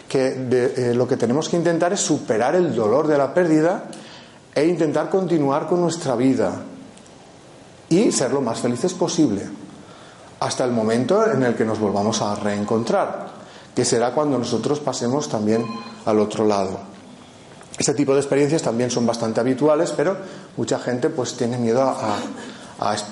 [0.09, 3.89] que eh, lo que tenemos que intentar es superar el dolor de la pérdida
[4.55, 6.63] e intentar continuar con nuestra vida
[7.89, 9.43] y ser lo más felices posible,
[10.41, 13.29] hasta el momento en el que nos volvamos a reencontrar,
[13.75, 15.65] que será cuando nosotros pasemos también
[16.05, 16.94] al otro lado.
[17.79, 20.17] Este tipo de experiencias también son bastante habituales, pero
[20.57, 22.19] mucha gente pues tiene miedo a,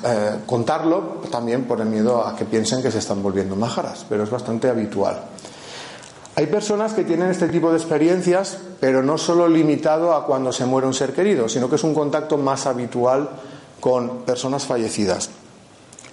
[0.05, 4.23] eh, contarlo también por el miedo a que piensen que se están volviendo majaras, pero
[4.23, 5.21] es bastante habitual.
[6.35, 10.65] Hay personas que tienen este tipo de experiencias, pero no solo limitado a cuando se
[10.65, 13.29] muere un ser querido, sino que es un contacto más habitual
[13.81, 15.29] con personas fallecidas.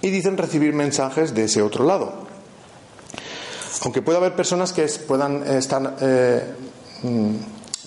[0.02, 2.12] Y dicen recibir mensajes de ese otro lado.
[3.82, 6.54] Aunque puede haber personas que puedan estar eh,
[7.02, 7.34] mm,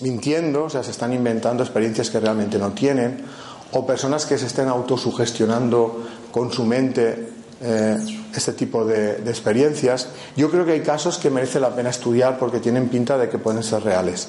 [0.00, 3.24] mintiendo, o sea, se están inventando experiencias que realmente no tienen,
[3.72, 7.28] o personas que se estén autosugestionando con su mente
[7.60, 7.96] eh,
[8.34, 10.08] este tipo de, experiencias.
[10.36, 13.38] Yo creo que hay casos que merece la pena estudiar porque tienen pinta de que
[13.38, 14.28] pueden ser reales.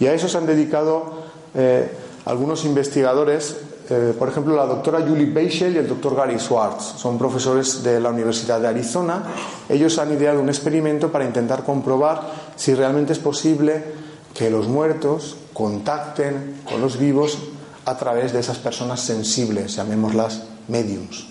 [0.00, 1.22] Y a eso se han dedicado
[1.54, 1.90] eh,
[2.24, 3.56] algunos investigadores,
[3.88, 6.98] eh, por ejemplo, la doctora Julie Beischel y el doctor Gary Schwartz.
[6.98, 9.22] Son profesores de la Universidad de Arizona.
[9.68, 12.22] Ellos han ideado un experimento para intentar comprobar
[12.56, 14.01] si realmente es posible
[14.34, 17.38] que los muertos contacten con los vivos
[17.84, 21.26] a través de esas personas sensibles, llamémoslas mediums.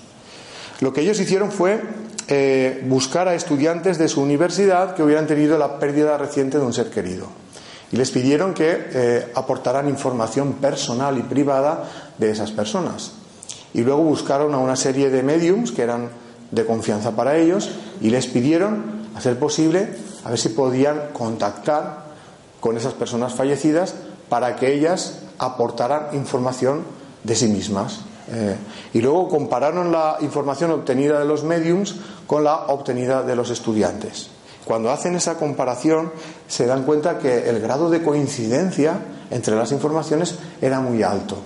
[0.79, 1.81] Lo que ellos hicieron fue
[2.27, 6.73] eh, buscar a estudiantes de su universidad que hubieran tenido la pérdida reciente de un
[6.73, 7.27] ser querido.
[7.91, 13.11] Y les pidieron que eh, aportaran información personal y privada de esas personas.
[13.73, 16.09] Y luego buscaron a una serie de mediums que eran
[16.51, 17.69] de confianza para ellos
[18.01, 19.89] y les pidieron, a ser posible,
[20.23, 22.00] a ver si podían contactar
[22.61, 23.95] con esas personas fallecidas
[24.29, 26.83] para que ellas aportaran información
[27.25, 28.01] de sí mismas.
[28.31, 28.55] Eh,
[28.93, 31.95] y luego compararon la información obtenida de los mediums
[32.25, 34.29] con la obtenida de los estudiantes.
[34.63, 36.13] Cuando hacen esa comparación
[36.47, 38.93] se dan cuenta que el grado de coincidencia
[39.31, 41.37] entre las informaciones era muy alto.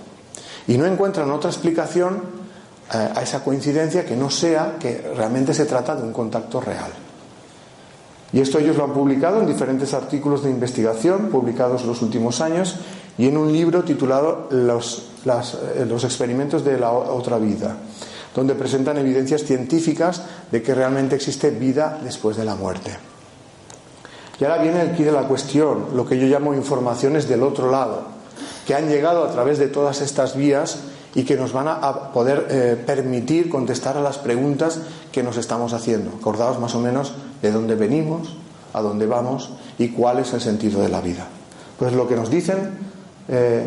[0.68, 2.22] Y no encuentran otra explicación
[2.92, 7.05] eh, a esa coincidencia que no sea que realmente se trata de un contacto real.
[8.36, 12.42] Y esto ellos lo han publicado en diferentes artículos de investigación publicados en los últimos
[12.42, 12.76] años
[13.16, 17.78] y en un libro titulado Los, eh, los experimentos de la otra vida,
[18.34, 20.20] donde presentan evidencias científicas
[20.52, 22.90] de que realmente existe vida después de la muerte.
[24.38, 28.02] Y ahora viene aquí de la cuestión, lo que yo llamo informaciones del otro lado,
[28.66, 30.80] que han llegado a través de todas estas vías
[31.16, 35.72] y que nos van a poder eh, permitir contestar a las preguntas que nos estamos
[35.72, 36.10] haciendo.
[36.20, 38.36] Acordaos más o menos de dónde venimos,
[38.74, 41.26] a dónde vamos y cuál es el sentido de la vida.
[41.78, 42.70] Pues lo que nos dicen
[43.28, 43.66] eh,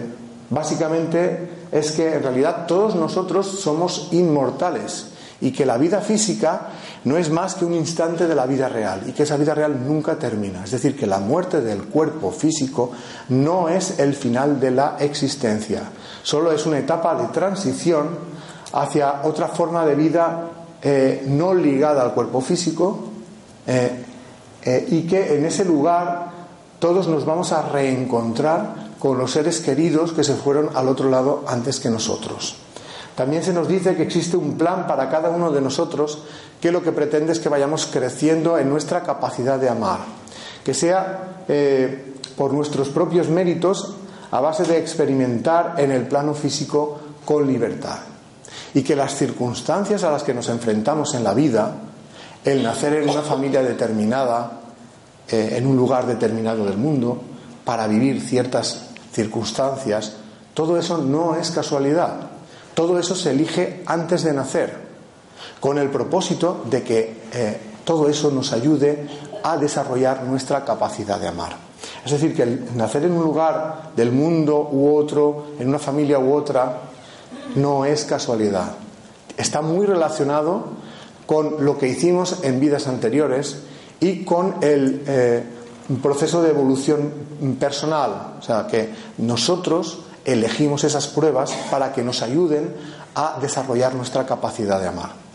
[0.52, 5.08] básicamente es que en realidad todos nosotros somos inmortales
[5.42, 6.70] y que la vida física
[7.06, 9.86] no es más que un instante de la vida real y que esa vida real
[9.86, 10.64] nunca termina.
[10.64, 12.92] Es decir, que la muerte del cuerpo físico
[13.30, 15.84] no es el final de la existencia,
[16.24, 18.10] solo es una etapa de transición
[18.74, 20.50] hacia otra forma de vida
[20.82, 23.10] eh, no ligada al cuerpo físico
[23.66, 24.06] eh,
[24.90, 26.30] y que en ese lugar
[26.80, 31.44] todos nos vamos a reencontrar con los seres queridos que se fueron al otro lado
[31.48, 32.56] antes que nosotros.
[33.16, 36.24] También se nos dice que existe un plan para cada uno de nosotros
[36.62, 40.00] que lo que pretende es que vayamos creciendo en nuestra capacidad de amar,
[40.63, 43.95] que sea eh, por nuestros propios méritos
[44.32, 48.00] a base de experimentar en el plano físico con libertad.
[48.74, 51.76] Y que las circunstancias a las que nos enfrentamos en la vida,
[52.43, 54.60] el nacer en una familia determinada,
[55.28, 57.22] eh, en un lugar determinado del mundo,
[57.65, 60.13] para vivir ciertas circunstancias,
[60.54, 62.30] todo eso no es casualidad.
[62.74, 64.88] Todo eso se elige antes de nacer,
[65.60, 69.08] con el propósito de que eh, todo eso nos ayude
[69.43, 71.69] a desarrollar nuestra capacidad de amar.
[72.06, 76.19] Es decir, que el nacer en un lugar del mundo u otro, en una familia
[76.19, 76.82] u otra,
[77.56, 78.73] no es casualidad.
[79.38, 80.65] Está muy relacionado
[81.25, 83.60] con lo que hicimos en vidas anteriores
[83.99, 85.43] y con el, eh,
[86.02, 87.12] proceso de evolución
[87.60, 92.75] personal, o sea, que nosotros elegimos esas pruebas para que nos ayuden
[93.15, 95.29] a desarrollar nuestra capacidad de amar.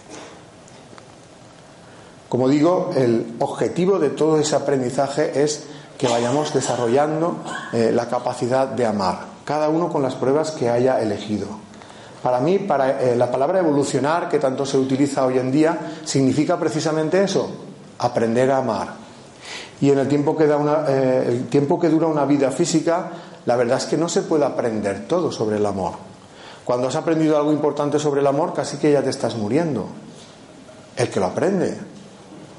[2.28, 5.64] Como digo, el objetivo de todo ese aprendizaje es
[5.98, 7.38] que vayamos desarrollando
[7.72, 11.46] eh, la capacidad de amar, cada uno con las pruebas que haya elegido.
[12.22, 16.58] Para mí, para, eh, la palabra evolucionar, que tanto se utiliza hoy en día, significa
[16.58, 17.50] precisamente eso,
[17.98, 18.94] aprender a amar.
[19.80, 23.10] Y en el tiempo que, da una, eh, el tiempo que dura una vida física,
[23.44, 25.92] la verdad es que no se puede aprender todo sobre el amor.
[26.64, 29.86] Cuando has aprendido algo importante sobre el amor, casi que ya te estás muriendo.
[30.96, 31.76] El que lo aprende,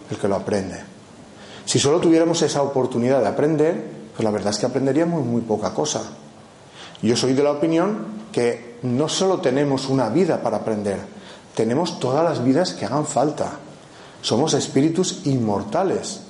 [0.09, 0.81] el que lo aprende.
[1.65, 5.73] Si solo tuviéramos esa oportunidad de aprender, pues la verdad es que aprenderíamos muy poca
[5.73, 6.03] cosa.
[7.01, 10.99] Yo soy de la opinión que no solo tenemos una vida para aprender,
[11.55, 13.59] tenemos todas las vidas que hagan falta.
[14.21, 16.21] Somos espíritus inmortales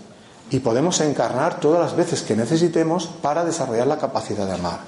[0.51, 4.79] y podemos encarnar todas las veces que necesitemos para desarrollar la capacidad de amar.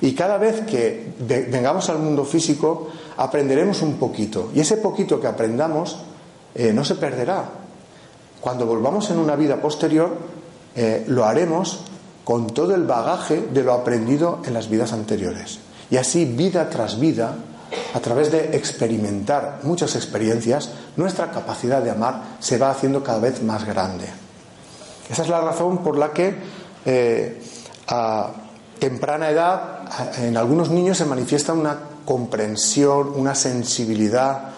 [0.00, 4.50] Y cada vez que vengamos al mundo físico, aprenderemos un poquito.
[4.54, 5.98] Y ese poquito que aprendamos
[6.54, 7.59] eh, no se perderá.
[8.40, 10.16] Cuando volvamos en una vida posterior,
[10.74, 11.80] eh, lo haremos
[12.24, 15.58] con todo el bagaje de lo aprendido en las vidas anteriores.
[15.90, 17.34] Y así, vida tras vida,
[17.94, 23.42] a través de experimentar muchas experiencias, nuestra capacidad de amar se va haciendo cada vez
[23.42, 24.06] más grande.
[25.10, 26.34] Esa es la razón por la que
[26.84, 27.42] eh,
[27.88, 28.30] a
[28.78, 29.80] temprana edad
[30.18, 34.50] en algunos niños se manifiesta una comprensión, una sensibilidad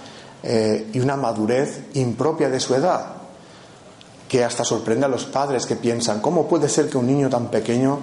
[0.42, 3.21] eh, y una madurez impropia de su edad,
[4.32, 7.48] que hasta sorprende a los padres que piensan, ¿cómo puede ser que un niño tan
[7.48, 7.98] pequeño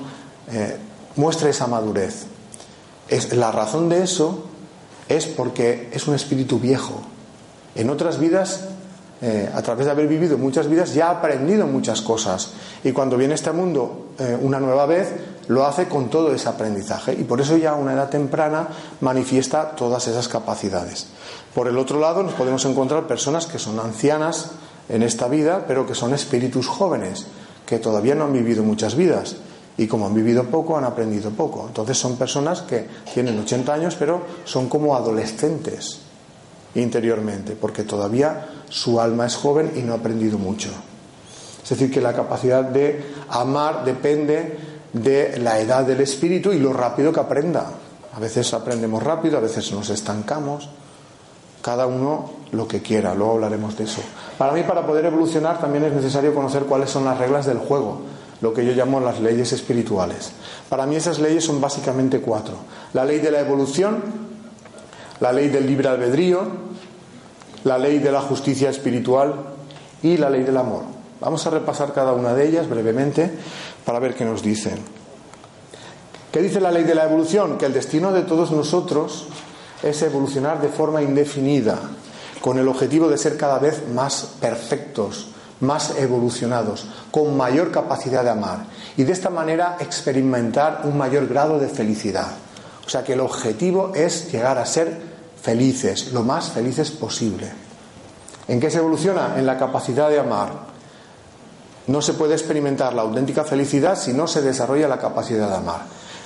[0.51, 0.77] eh,
[1.15, 2.27] muestre esa madurez?
[3.31, 4.45] La razón de eso
[5.07, 7.01] es porque es un espíritu viejo.
[7.73, 8.61] En otras vidas
[9.21, 12.51] eh, a través de haber vivido muchas vidas, ya ha aprendido muchas cosas.
[12.83, 15.11] Y cuando viene este mundo eh, una nueva vez,
[15.47, 17.13] lo hace con todo ese aprendizaje.
[17.13, 18.67] Y por eso ya a una edad temprana
[19.01, 21.07] manifiesta todas esas capacidades.
[21.55, 24.51] Por el otro lado, nos podemos encontrar personas que son ancianas,
[24.89, 27.27] en esta vida, pero que son espíritus jóvenes,
[27.65, 29.37] que todavía no han vivido muchas vidas
[29.77, 31.65] y como han vivido poco, han aprendido poco.
[31.67, 36.01] Entonces son personas que tienen 80 años, pero son como adolescentes
[36.75, 40.69] interiormente, porque todavía su alma es joven y no ha aprendido mucho.
[41.63, 44.57] Es decir, que la capacidad de amar depende
[44.91, 47.71] de la edad del espíritu y lo rápido que aprenda.
[48.13, 50.67] A veces aprendemos rápido, a veces nos estancamos.
[51.61, 54.01] Cada uno lo que quiera, luego hablaremos de eso.
[54.37, 58.01] Para mí, para poder evolucionar, también es necesario conocer cuáles son las reglas del juego,
[58.41, 60.31] lo que yo llamo las leyes espirituales.
[60.69, 62.53] Para mí esas leyes son básicamente cuatro.
[62.93, 64.01] La ley de la evolución,
[65.19, 66.41] la ley del libre albedrío,
[67.65, 69.33] la ley de la justicia espiritual
[70.01, 70.83] y la ley del amor.
[71.19, 73.29] Vamos a repasar cada una de ellas brevemente
[73.85, 74.79] para ver qué nos dicen.
[76.31, 77.57] ¿Qué dice la ley de la evolución?
[77.57, 79.27] Que el destino de todos nosotros
[79.83, 81.79] es evolucionar de forma indefinida,
[82.41, 85.27] con el objetivo de ser cada vez más perfectos,
[85.59, 88.65] más evolucionados, con mayor capacidad de amar
[88.97, 92.27] y de esta manera experimentar un mayor grado de felicidad.
[92.85, 94.99] O sea que el objetivo es llegar a ser
[95.41, 97.51] felices, lo más felices posible.
[98.47, 99.35] ¿En qué se evoluciona?
[99.37, 100.69] En la capacidad de amar.
[101.87, 105.81] No se puede experimentar la auténtica felicidad si no se desarrolla la capacidad de amar.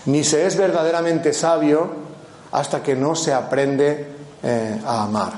[0.05, 2.12] Ni se es verdaderamente sabio
[2.53, 4.07] hasta que no se aprende
[4.43, 5.33] eh, a amar.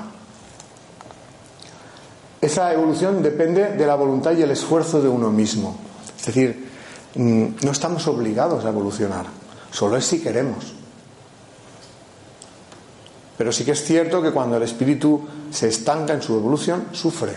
[2.40, 5.76] Esa evolución depende de la voluntad y el esfuerzo de uno mismo.
[6.18, 6.68] Es decir,
[7.14, 9.24] mm, no estamos obligados a evolucionar,
[9.70, 10.74] solo es si queremos.
[13.38, 17.34] Pero sí que es cierto que cuando el espíritu se estanca en su evolución, sufre.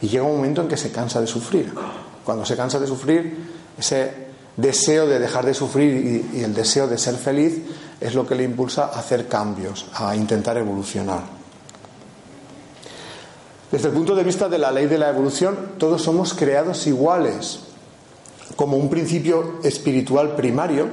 [0.00, 1.72] Y llega un momento en que se cansa de sufrir.
[2.24, 3.36] Cuando se cansa de sufrir,
[3.78, 7.62] ese deseo de dejar de sufrir y, el deseo de ser feliz
[8.02, 11.22] es lo que le impulsa a hacer cambios, a intentar evolucionar.
[13.70, 17.60] Desde el punto de vista de la ley de la evolución, todos somos creados iguales,
[18.56, 20.88] como un principio espiritual primario,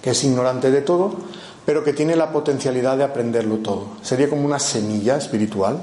[0.00, 1.14] que es ignorante de todo,
[1.66, 3.88] pero que tiene la potencialidad de aprenderlo todo.
[4.02, 5.82] Sería como una semilla espiritual.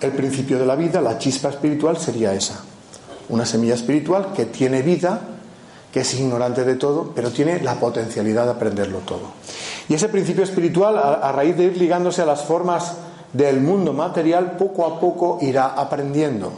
[0.00, 2.62] El principio de la vida, la chispa espiritual, sería esa.
[3.28, 5.20] Una semilla espiritual que tiene vida,
[5.92, 9.32] que es ignorante de todo, pero tiene la potencialidad de aprenderlo todo.
[9.88, 12.94] Y ese principio espiritual, a, raíz de ir ligándose a las formas
[13.32, 16.52] del mundo material, poco a poco irá aprendiendo.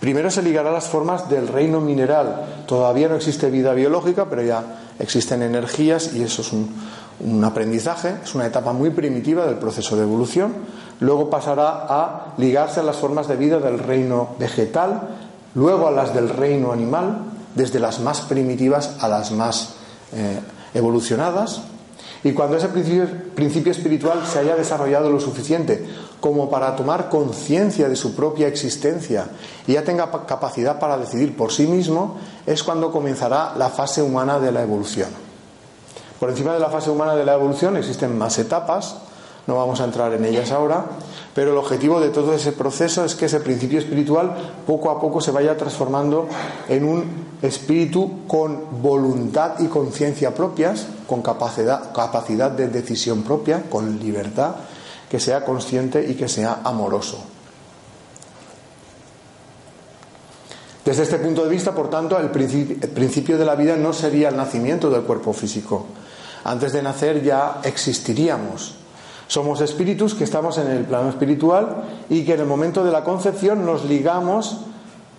[0.00, 2.64] Primero se ligará a las formas del reino mineral.
[2.66, 4.62] Todavía no existe vida biológica, pero ya
[4.98, 10.02] existen energías y eso es un, aprendizaje, es una etapa muy primitiva del proceso de
[10.02, 10.52] evolución,
[11.00, 15.08] luego pasará a ligarse a las formas de vida del reino vegetal,
[15.54, 19.70] luego a las del reino animal, desde las más primitivas a las más
[20.12, 20.38] eh,
[20.74, 21.62] evolucionadas,
[22.22, 25.86] y cuando ese principio, principio espiritual se haya desarrollado lo suficiente
[26.20, 29.28] como para tomar conciencia de su propia existencia
[29.66, 34.40] y ya tenga capacidad para decidir por sí mismo, es cuando comenzará la fase humana
[34.40, 35.08] de la evolución.
[36.18, 38.96] Por encima de la fase humana de la evolución existen más etapas,
[39.46, 40.86] no vamos a entrar en ellas ahora,
[41.34, 44.34] pero el objetivo de todo ese proceso es que ese principio espiritual
[44.66, 46.26] poco a poco se vaya transformando
[46.68, 53.98] en un espíritu con voluntad y conciencia propias, con capacidad, capacidad de decisión propia, con
[53.98, 54.56] libertad,
[55.10, 57.18] que sea consciente y que sea amoroso.
[60.84, 64.36] Desde este punto de vista, por tanto, el principio de la vida no sería el
[64.36, 65.86] nacimiento del cuerpo físico,
[66.44, 68.76] antes de nacer ya existiríamos.
[69.26, 73.02] Somos espíritus que estamos en el plano espiritual y que en el momento de la
[73.02, 74.58] concepción nos ligamos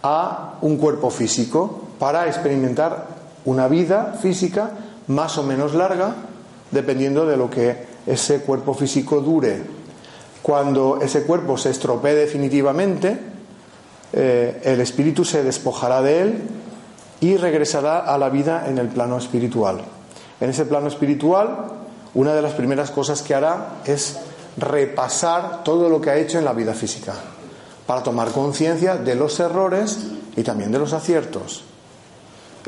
[0.04, 3.08] a un cuerpo físico para experimentar
[3.46, 4.72] una vida física
[5.08, 6.16] más o menos larga,
[6.72, 9.62] dependiendo de lo que ese cuerpo físico dure.
[10.42, 13.18] Cuando ese cuerpo se estropee definitivamente,
[14.14, 16.42] eh, el espíritu se despojará de él
[17.20, 19.82] y regresará a la vida en el plano espiritual.
[20.40, 21.72] En ese plano espiritual,
[22.14, 24.18] una de las primeras cosas que hará es
[24.58, 27.14] repasar todo lo que ha hecho en la vida física,
[27.86, 30.00] para tomar conciencia de los errores
[30.36, 31.64] y también de los aciertos.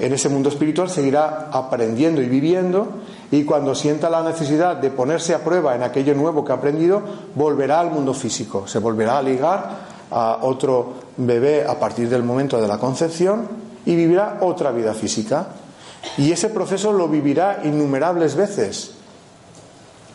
[0.01, 2.87] En ese mundo espiritual seguirá aprendiendo y viviendo
[3.31, 7.01] y cuando sienta la necesidad de ponerse a prueba en aquello nuevo que ha aprendido,
[7.35, 12.59] volverá al mundo físico, se volverá a ligar a otro bebé a partir del momento
[12.59, 13.47] de la concepción
[13.85, 15.47] y vivirá otra vida física.
[16.17, 18.91] Y ese proceso lo vivirá innumerables veces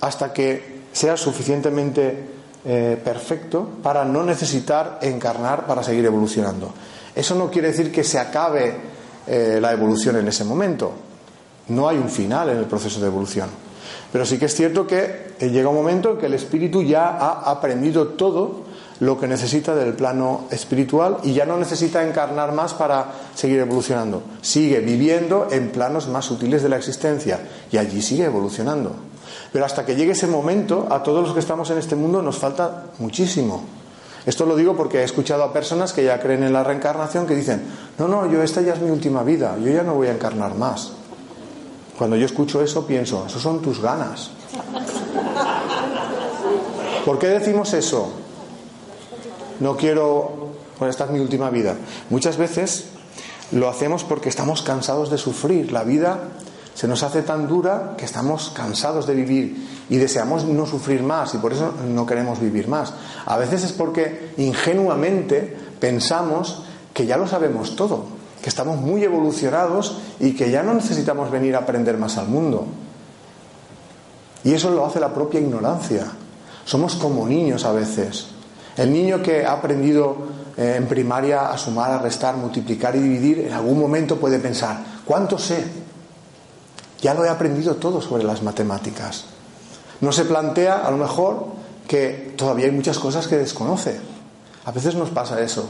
[0.00, 6.72] hasta que sea suficientemente eh, perfecto para no necesitar encarnar para seguir evolucionando.
[7.14, 8.93] Eso no quiere decir que se acabe
[9.26, 10.92] eh, la evolución en ese momento.
[11.68, 13.48] No hay un final en el proceso de evolución.
[14.12, 17.08] Pero sí que es cierto que eh, llega un momento en que el espíritu ya
[17.08, 18.64] ha aprendido todo
[19.00, 24.22] lo que necesita del plano espiritual y ya no necesita encarnar más para seguir evolucionando.
[24.40, 27.40] Sigue viviendo en planos más sutiles de la existencia
[27.72, 28.92] y allí sigue evolucionando.
[29.52, 32.38] Pero hasta que llegue ese momento, a todos los que estamos en este mundo nos
[32.38, 33.64] falta muchísimo.
[34.26, 37.34] Esto lo digo porque he escuchado a personas que ya creen en la reencarnación que
[37.34, 37.62] dicen,
[37.98, 40.54] no, no, yo esta ya es mi última vida, yo ya no voy a encarnar
[40.54, 40.92] más.
[41.98, 44.30] Cuando yo escucho eso pienso, eso son tus ganas.
[47.04, 48.08] ¿Por qué decimos eso?
[49.60, 51.76] No quiero, bueno, esta es mi última vida.
[52.08, 52.86] Muchas veces
[53.52, 55.70] lo hacemos porque estamos cansados de sufrir.
[55.70, 56.18] La vida
[56.74, 61.34] se nos hace tan dura que estamos cansados de vivir y deseamos no sufrir más
[61.34, 62.92] y por eso no queremos vivir más.
[63.26, 68.06] A veces es porque ingenuamente pensamos que ya lo sabemos todo,
[68.42, 72.66] que estamos muy evolucionados y que ya no necesitamos venir a aprender más al mundo.
[74.42, 76.06] Y eso lo hace la propia ignorancia.
[76.64, 78.26] Somos como niños a veces.
[78.76, 80.16] El niño que ha aprendido
[80.56, 84.78] eh, en primaria a sumar, a restar, multiplicar y dividir, en algún momento puede pensar,
[85.04, 85.64] ¿cuánto sé?
[87.04, 89.26] Ya lo he aprendido todo sobre las matemáticas.
[90.00, 91.48] No se plantea, a lo mejor,
[91.86, 94.00] que todavía hay muchas cosas que desconoce.
[94.64, 95.68] A veces nos pasa eso,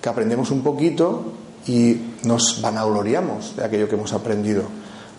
[0.00, 1.22] que aprendemos un poquito
[1.68, 4.64] y nos vanagloriamos de aquello que hemos aprendido,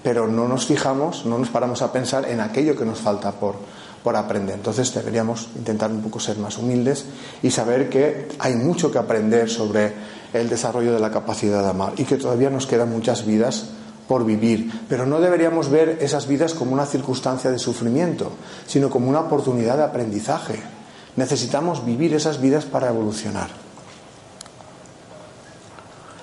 [0.04, 3.56] pero no nos fijamos, no nos paramos a pensar en aquello que nos falta por,
[4.04, 4.56] por aprender.
[4.56, 7.06] Entonces deberíamos intentar un poco ser más humildes
[7.42, 9.94] y saber que hay mucho que aprender sobre
[10.34, 13.70] el desarrollo de la capacidad de amar y que todavía nos quedan muchas vidas
[14.08, 14.72] por vivir.
[14.90, 18.32] Pero no deberíamos ver esas vidas como una circunstancia de sufrimiento,
[18.68, 20.60] sino como una oportunidad de aprendizaje.
[21.16, 23.50] Necesitamos vivir esas vidas para evolucionar.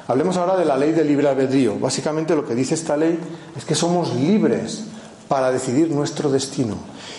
[0.08, 1.78] Hablemos ahora de la ley del libre albedrío.
[1.78, 3.16] Básicamente lo que dice esta ley
[3.56, 4.84] es que somos libres
[5.28, 6.74] para decidir nuestro destino,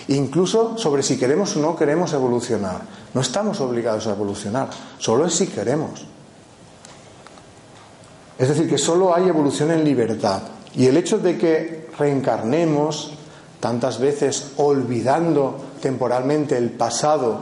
[0.10, 2.82] incluso sobre si queremos o no queremos evolucionar.
[3.14, 6.06] No estamos obligados a evolucionar, solo es si queremos.
[8.42, 10.42] Es decir, que solo hay evolución en libertad.
[10.74, 13.14] Y el hecho de que reencarnemos
[13.60, 17.42] tantas veces olvidando temporalmente el pasado,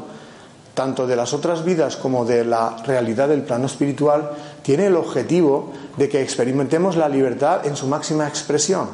[0.73, 4.31] tanto de las otras vidas como de la realidad del plano espiritual,
[4.61, 8.89] tiene el objetivo de que experimentemos la libertad en su máxima expresión,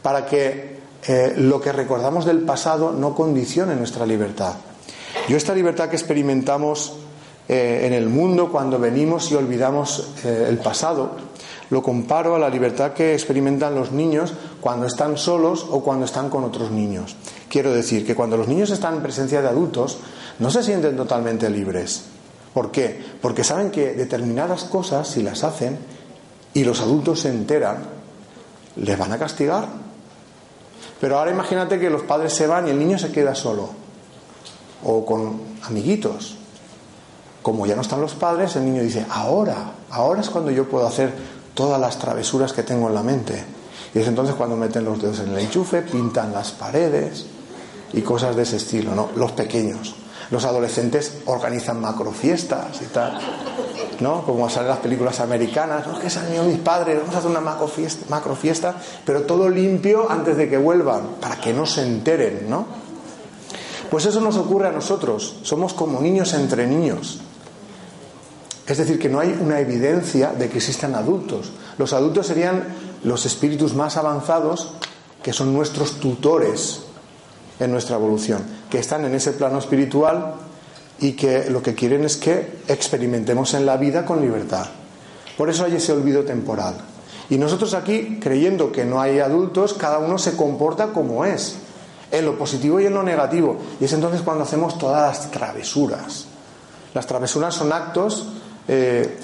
[0.00, 0.78] para que
[1.08, 4.54] eh, lo que recordamos del pasado no condicione nuestra libertad.
[5.28, 6.92] Yo esta libertad que experimentamos
[7.48, 11.16] eh, en el mundo cuando venimos y olvidamos eh, el pasado,
[11.70, 16.30] lo comparo a la libertad que experimentan los niños cuando están solos o cuando están
[16.30, 17.16] con otros niños.
[17.48, 19.98] Quiero decir que cuando los niños están en presencia de adultos
[20.38, 22.04] no se sienten totalmente libres.
[22.54, 23.02] ¿Por qué?
[23.20, 25.78] Porque saben que determinadas cosas, si las hacen
[26.54, 27.78] y los adultos se enteran,
[28.76, 29.88] les van a castigar
[31.00, 33.70] pero ahora imagínate que los padres se van y el niño se queda solo
[34.84, 36.36] o con amiguitos.
[37.42, 40.86] Como ya no están los padres, el niño dice, ahora, ahora es cuando yo puedo
[40.86, 41.12] hacer
[41.58, 43.44] todas las travesuras que tengo en la mente.
[43.92, 47.26] Y es entonces cuando meten los dedos en el enchufe, pintan las paredes
[47.92, 49.08] y cosas de ese estilo, ¿no?
[49.16, 49.96] Los pequeños.
[50.30, 53.18] Los adolescentes organizan macrofiestas y tal.
[53.98, 54.22] ¿no?
[54.22, 57.30] Como salen las películas americanas, no, que se han ido mis padres, vamos a hacer
[57.32, 62.48] una macro fiesta, pero todo limpio antes de que vuelvan, para que no se enteren,
[62.48, 62.66] ¿no?
[63.90, 67.18] Pues eso nos ocurre a nosotros, somos como niños entre niños.
[68.68, 71.50] Es decir, que no hay una evidencia de que existan adultos.
[71.78, 72.64] Los adultos serían
[73.02, 74.74] los espíritus más avanzados,
[75.22, 76.82] que son nuestros tutores
[77.58, 80.34] en nuestra evolución, que están en ese plano espiritual
[81.00, 84.66] y que lo que quieren es que experimentemos en la vida con libertad.
[85.38, 86.74] Por eso hay ese olvido temporal.
[87.30, 91.56] Y nosotros aquí, creyendo que no hay adultos, cada uno se comporta como es,
[92.10, 93.56] en lo positivo y en lo negativo.
[93.80, 96.26] Y es entonces cuando hacemos todas las travesuras.
[96.94, 98.28] Las travesuras son actos
[98.68, 99.18] eh,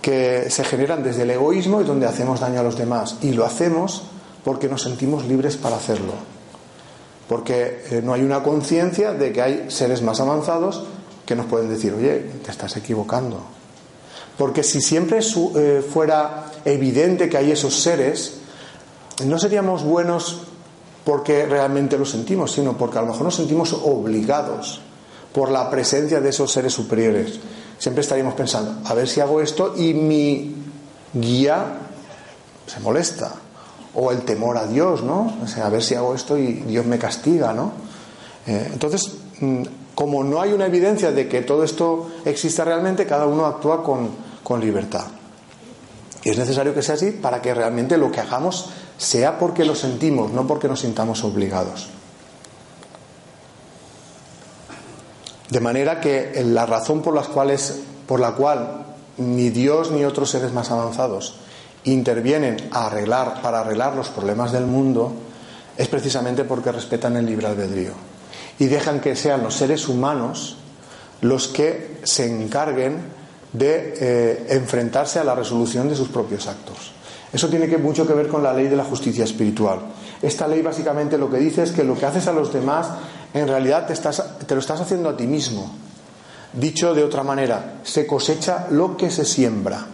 [0.00, 3.16] que se generan desde el egoísmo y donde hacemos daño a los demás.
[3.20, 4.04] Y lo hacemos
[4.44, 6.14] porque nos sentimos libres para hacerlo.
[7.28, 10.84] Porque eh, no hay una conciencia de que hay seres más avanzados
[11.26, 13.42] que nos pueden decir, oye, te estás equivocando.
[14.38, 18.34] Porque si siempre eh, fuera evidente que hay esos seres,
[19.26, 20.42] no seríamos buenos
[21.04, 24.80] porque realmente lo sentimos, sino porque a lo mejor nos sentimos obligados
[25.34, 27.40] por la presencia de esos seres superiores.
[27.78, 30.56] Siempre estaríamos pensando, a ver si hago esto y mi
[31.14, 31.78] guía
[32.66, 33.32] se molesta.
[33.94, 35.32] O el temor a Dios, ¿no?
[35.42, 37.72] O sea, a ver si hago esto y Dios me castiga, ¿no?
[38.46, 39.62] Eh, entonces, mm,
[39.94, 44.28] como no hay una evidencia de que todo esto exista realmente, cada uno actúa con,
[44.60, 45.04] libertad.
[46.24, 49.74] Y es necesario que sea así para que realmente lo que hagamos sea porque lo
[49.74, 51.90] sentimos, no porque nos sintamos obligados.
[55.50, 58.84] De manera que la razón por, las cuales, por la cual
[59.18, 61.36] ni Dios ni otros seres más avanzados
[61.84, 65.12] intervienen a arreglar, para arreglar los problemas del mundo
[65.76, 67.92] es precisamente porque respetan el libre albedrío
[68.58, 70.56] y dejan que sean los seres humanos
[71.20, 72.98] los que se encarguen
[73.52, 76.92] de eh, enfrentarse a la resolución de sus propios actos.
[77.32, 79.80] Eso tiene mucho que ver con la ley de la justicia espiritual.
[80.22, 82.88] Esta ley básicamente lo que dice es que lo que haces a los demás
[83.34, 85.70] en realidad te, estás, te lo estás haciendo a ti mismo.
[86.54, 89.86] Dicho de otra manera, se cosecha lo que se siembra.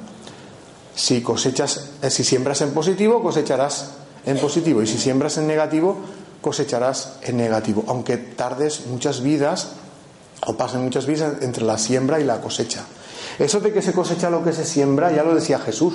[0.95, 3.91] Si cosechas, eh, si siembras en positivo, cosecharás
[4.25, 4.81] en positivo.
[4.81, 5.99] Y si siembras en negativo,
[6.41, 7.85] cosecharás en negativo.
[7.89, 9.73] Aunque tardes muchas vidas
[10.47, 12.85] o pasen muchas vidas entre la siembra y la cosecha.
[13.41, 15.95] Eso de que se cosecha lo que se siembra ya lo decía Jesús.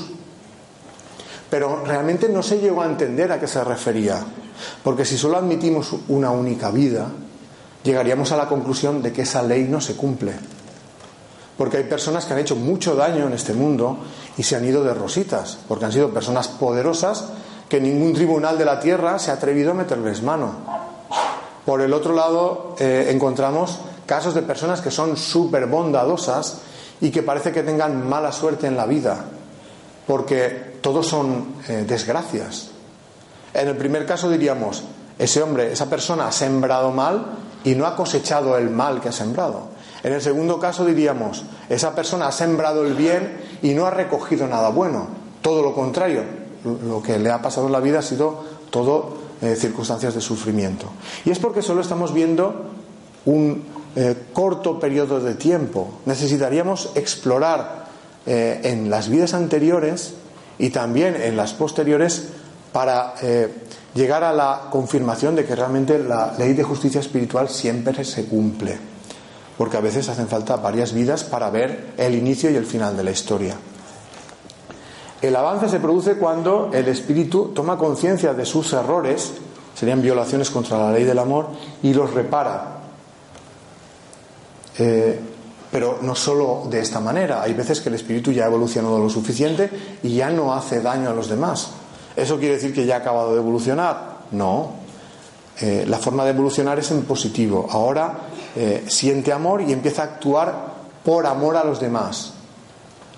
[1.49, 4.21] Pero realmente no se llegó a entender a qué se refería.
[4.83, 7.07] Porque si solo admitimos una única vida,
[7.83, 10.33] llegaríamos a la conclusión de que esa ley no se cumple.
[11.57, 13.97] Porque hay personas que han hecho mucho daño en este mundo
[14.37, 17.25] y se han ido de rositas, porque han sido personas poderosas
[17.67, 20.55] que ningún tribunal de la tierra se ha atrevido a meterles mano.
[21.65, 26.61] Por el otro lado, eh, encontramos casos de personas que son súper bondadosas
[27.01, 29.25] y que parece que tengan mala suerte en la vida,
[30.07, 32.71] porque todos son eh, desgracias.
[33.53, 34.83] En el primer caso diríamos,
[35.17, 39.13] ese hombre, esa persona ha sembrado mal y no ha cosechado el mal que ha
[39.13, 39.69] sembrado.
[40.03, 44.47] En el segundo caso diríamos, esa persona ha sembrado el bien y no ha recogido
[44.47, 45.07] nada bueno.
[45.41, 46.23] Todo lo contrario,
[46.63, 50.87] lo que le ha pasado en la vida ha sido todo eh, circunstancias de sufrimiento.
[51.25, 52.65] Y es porque solo estamos viendo
[53.25, 53.63] un
[53.95, 55.99] eh, corto periodo de tiempo.
[56.05, 57.87] Necesitaríamos explorar
[58.25, 60.13] eh, en las vidas anteriores
[60.57, 62.29] y también en las posteriores
[62.71, 63.15] para
[63.93, 68.77] llegar a la confirmación de que realmente la ley de justicia espiritual siempre se cumple,
[69.57, 73.03] porque a veces hacen falta varias vidas para ver el inicio y el final de
[73.03, 73.55] la historia.
[75.21, 79.33] El avance se produce cuando el espíritu toma conciencia de sus errores,
[79.75, 81.47] serían violaciones contra la ley del amor,
[81.83, 82.77] y los repara.
[84.77, 85.19] Eh,
[85.71, 89.09] pero no solo de esta manera, hay veces que el espíritu ya ha evolucionado lo
[89.09, 89.69] suficiente
[90.01, 91.69] y ya no hace daño a los demás.
[92.19, 94.19] ¿Eso quiere decir que ya ha acabado de evolucionar?
[94.31, 94.73] No.
[95.61, 97.67] Eh, la forma de evolucionar es en positivo.
[97.69, 98.13] Ahora
[98.55, 102.33] eh, siente amor y empieza a actuar por amor a los demás.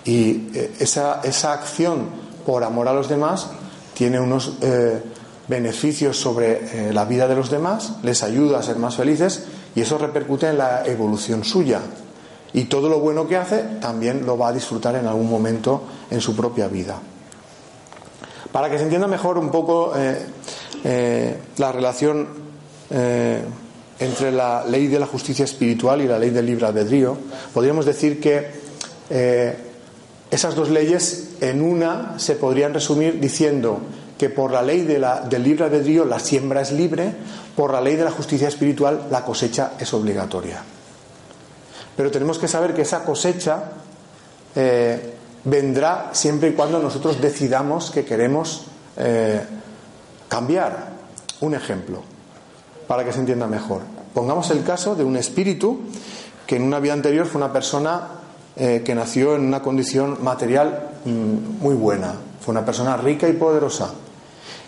[0.05, 2.07] Y eh, esa, esa, acción
[2.45, 3.47] por amor a los demás
[3.93, 4.53] tiene unos
[5.47, 9.43] beneficios sobre la vida de los demás, les ayuda a ser más felices
[9.75, 11.81] y eso repercute en la evolución suya.
[12.53, 16.19] Y todo lo bueno que hace también lo va a disfrutar en algún momento en
[16.19, 16.99] su propia vida.
[18.51, 20.17] Para que se entienda mejor un poco eh,
[20.83, 22.27] eh, la relación
[22.89, 23.41] eh,
[23.99, 27.17] entre la ley de la justicia espiritual y la ley del libre albedrío,
[27.53, 28.71] podríamos decir que
[30.31, 33.79] esas dos leyes en una se podrían resumir diciendo
[34.17, 37.13] que por la ley del libre albedrío la siembra es libre,
[37.55, 40.63] por la ley de la justicia espiritual la cosecha es obligatoria.
[41.97, 43.71] Pero tenemos que saber que esa cosecha
[45.43, 48.65] vendrá siempre y cuando nosotros decidamos que queremos
[48.97, 49.41] eh,
[50.27, 50.91] cambiar.
[51.41, 52.03] Un ejemplo,
[52.87, 53.81] para que se entienda mejor.
[54.13, 55.79] Pongamos el caso de un espíritu
[56.45, 58.07] que en una vida anterior fue una persona
[58.55, 63.33] eh, que nació en una condición material mm, muy buena, fue una persona rica y
[63.33, 63.93] poderosa,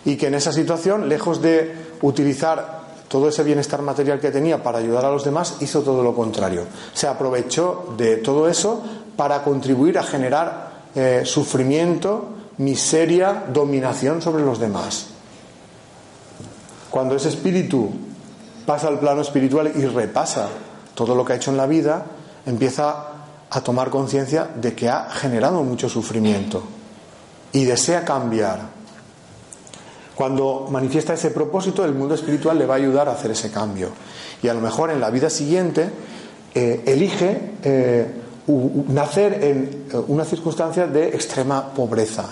[0.04, 2.73] y que en esa situación, lejos de utilizar
[3.08, 6.64] todo ese bienestar material que tenía para ayudar a los demás, hizo todo lo contrario.
[6.92, 8.82] Se aprovechó de todo eso
[9.16, 12.28] para contribuir a generar eh, sufrimiento,
[12.58, 15.06] miseria, dominación sobre los demás.
[16.90, 17.90] Cuando ese espíritu
[18.66, 20.48] pasa al plano espiritual y repasa
[20.94, 22.04] todo lo que ha hecho en la vida,
[22.46, 23.08] empieza
[23.50, 26.62] a tomar conciencia de que ha generado mucho sufrimiento
[27.52, 28.73] y desea cambiar.
[30.14, 33.88] Cuando manifiesta ese propósito, el mundo espiritual le va a ayudar a hacer ese cambio.
[34.42, 35.90] Y a lo mejor en la vida siguiente
[36.54, 38.06] eh, elige eh,
[38.88, 42.26] nacer en eh, una circunstancia de extrema pobreza,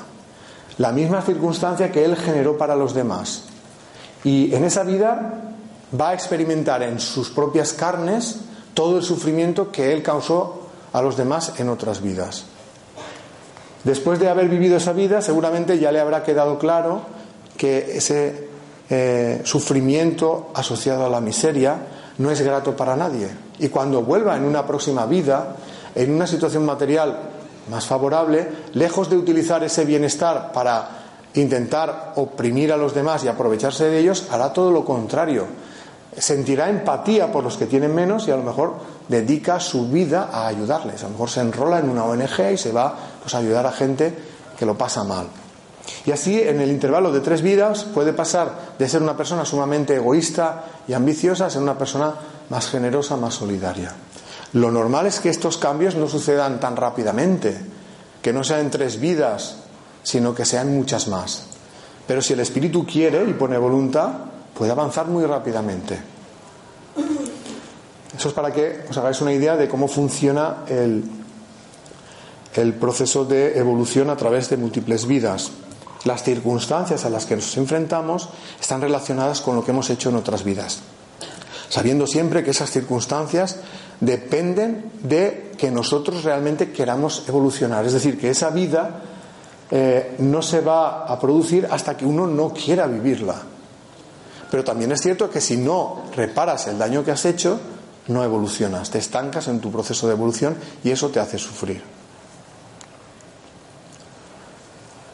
[0.79, 3.45] la misma circunstancia que él generó para los demás.
[4.23, 5.41] Y en esa vida
[5.99, 8.37] va a experimentar en sus propias carnes
[8.75, 12.45] todo el sufrimiento que él causó a los demás en otras vidas.
[13.83, 17.03] Después de haber vivido esa vida, seguramente ya le habrá quedado claro
[17.63, 18.49] que ese
[18.91, 21.77] eh, sufrimiento asociado a la miseria
[22.19, 23.29] no es grato para nadie.
[23.61, 25.55] Y cuando vuelva en una próxima vida,
[25.95, 27.17] en una situación material
[27.71, 30.89] más favorable, lejos de utilizar ese bienestar para
[31.35, 35.47] intentar oprimir a los demás y aprovecharse de ellos, hará todo lo contrario.
[36.19, 38.75] sentirá empatía por los que tienen menos y a lo mejor
[39.07, 41.01] dedica su vida a ayudarles.
[41.05, 42.93] A lo mejor se enrola en una ONG y se va
[43.23, 44.13] pues, a ayudar a gente
[44.59, 45.29] que lo pasa mal.
[46.07, 49.97] Y así, en el intervalo de tres vidas, puede pasar de ser una persona sumamente
[49.97, 52.15] egoísta y ambiciosa a ser una persona
[52.51, 53.93] más generosa, más solidaria.
[54.53, 57.57] Lo normal es que estos cambios no sucedan tan rápidamente,
[58.21, 59.57] que no sean tres vidas,
[60.03, 61.47] sino que sean muchas más.
[62.07, 64.11] Pero si el espíritu quiere y pone voluntad,
[64.57, 65.99] puede avanzar muy rápidamente.
[68.17, 71.05] Eso es para que os hagáis una idea de cómo funciona el,
[72.55, 75.51] el proceso de evolución a través de múltiples vidas.
[76.05, 78.29] Las circunstancias a las que nos enfrentamos
[78.61, 80.81] están relacionadas con lo que hemos hecho en otras vidas,
[81.69, 83.57] sabiendo siempre que esas circunstancias
[84.01, 89.03] dependen de que nosotros realmente queramos evolucionar, es decir, que esa vida
[89.71, 93.41] eh, no se va a producir hasta que uno no quiera vivirla.
[94.51, 97.61] Pero también es cierto que si no reparas el daño que has hecho,
[98.09, 101.92] no evolucionas, te estancas en tu proceso de evolución y eso te hace sufrir.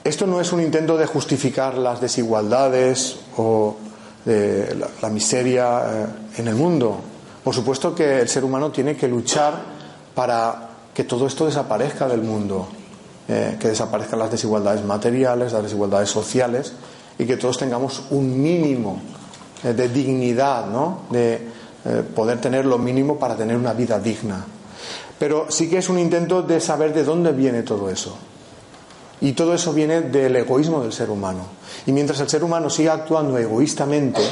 [0.09, 3.77] Esto no es un intento de justificar las desigualdades o
[4.25, 6.07] la, miseria eh,
[6.39, 6.99] en el mundo.
[7.45, 9.53] Por supuesto que el ser humano tiene que luchar
[10.15, 12.69] para que todo esto desaparezca del mundo,
[13.29, 16.73] eh, que desaparezcan las desigualdades materiales, las desigualdades sociales
[17.19, 19.03] y que todos tengamos un mínimo
[19.63, 21.01] eh, de dignidad, ¿no?
[21.11, 21.59] de
[22.15, 24.43] poder tener lo mínimo para tener una vida digna.
[25.19, 28.17] Pero sí que es un intento de saber de dónde viene todo eso.
[29.21, 31.47] Y todo eso viene del egoísmo del ser humano.
[31.87, 34.23] Y mientras el ser humano siga actuando egoístamente,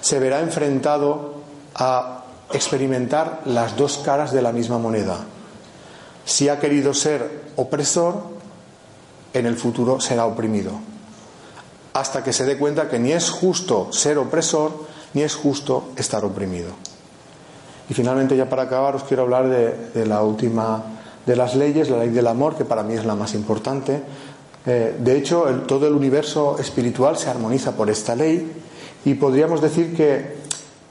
[0.00, 1.34] se verá enfrentado
[1.74, 5.18] a experimentar las dos caras de la misma moneda.
[6.26, 8.34] Si ha querido ser opresor,
[9.32, 10.72] en el futuro será oprimido.
[11.94, 14.72] Hasta que se dé cuenta que ni es justo ser opresor,
[15.14, 16.70] ni es justo estar oprimido.
[17.88, 20.93] Y finalmente, ya para acabar, os quiero hablar de, de la última
[21.26, 24.02] de las leyes, la ley del amor, que para mí es la más importante.
[24.66, 28.52] Eh, de hecho, todo el universo espiritual se armoniza por esta ley
[29.04, 30.36] y podríamos decir que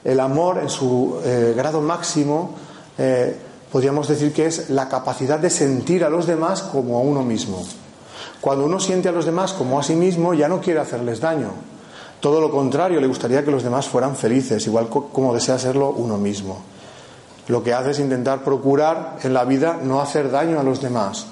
[0.04, 2.54] el amor en su eh, grado máximo,
[2.98, 3.36] eh,
[3.72, 7.64] podríamos decir que es la capacidad de sentir a los demás como a uno mismo.
[8.40, 11.50] Cuando uno siente a los demás como a sí mismo, ya no quiere hacerles daño.
[12.20, 16.18] Todo lo contrario, le gustaría que los demás fueran felices, igual como desea serlo uno
[16.18, 16.62] mismo.
[17.48, 21.26] Lo que hace es intentar procurar en la vida no hacer daño a los demás,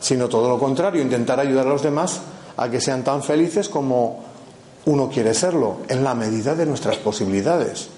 [0.00, 2.20] sino todo lo contrario, intentar ayudar a los demás
[2.56, 4.24] a que sean tan felices como
[4.86, 7.88] uno quiere serlo, en la medida de nuestras posibilidades.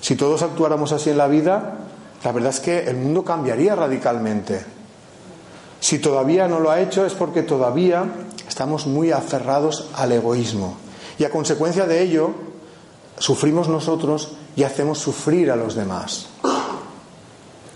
[0.00, 1.78] Si todos actuáramos así en la vida,
[2.22, 4.64] la verdad es que el mundo cambiaría radicalmente.
[5.80, 8.04] Si todavía no lo ha hecho es porque todavía
[8.48, 10.76] estamos muy aferrados al egoísmo.
[11.18, 12.30] Y a consecuencia de ello,
[13.18, 16.28] sufrimos nosotros y hacemos sufrir a los demás.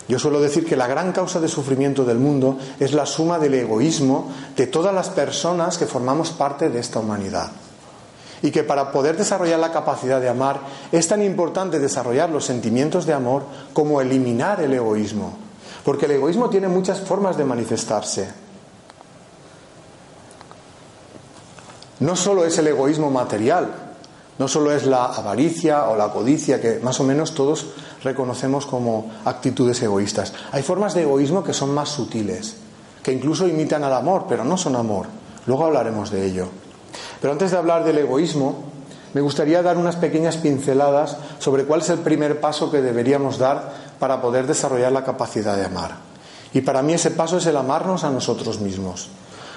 [0.09, 3.53] Yo suelo decir que la gran causa de sufrimiento del mundo es la suma del
[3.53, 7.51] egoísmo de todas las personas que formamos parte de esta humanidad.
[8.41, 10.61] Y que para poder desarrollar la capacidad de amar
[10.91, 15.37] es tan importante desarrollar los sentimientos de amor como eliminar el egoísmo.
[15.83, 18.29] Porque el egoísmo tiene muchas formas de manifestarse.
[21.99, 23.88] No solo es el egoísmo material,
[24.39, 27.67] no solo es la avaricia o la codicia, que más o menos todos
[28.03, 30.33] reconocemos como actitudes egoístas.
[30.53, 32.55] Hay formas de egoísmo que son más sutiles,
[33.03, 35.07] que incluso imitan al amor, pero no son amor.
[35.45, 36.47] Luego hablaremos de ello.
[37.19, 38.63] Pero antes de hablar del egoísmo,
[39.13, 43.73] me gustaría dar unas pequeñas pinceladas sobre cuál es el primer paso que deberíamos dar
[43.99, 45.97] para poder desarrollar la capacidad de amar.
[46.53, 49.09] Y para mí ese paso es el amarnos a nosotros mismos.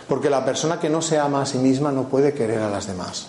[0.08, 2.88] Porque la persona que no se ama a sí misma no puede querer a las
[2.88, 3.28] demás.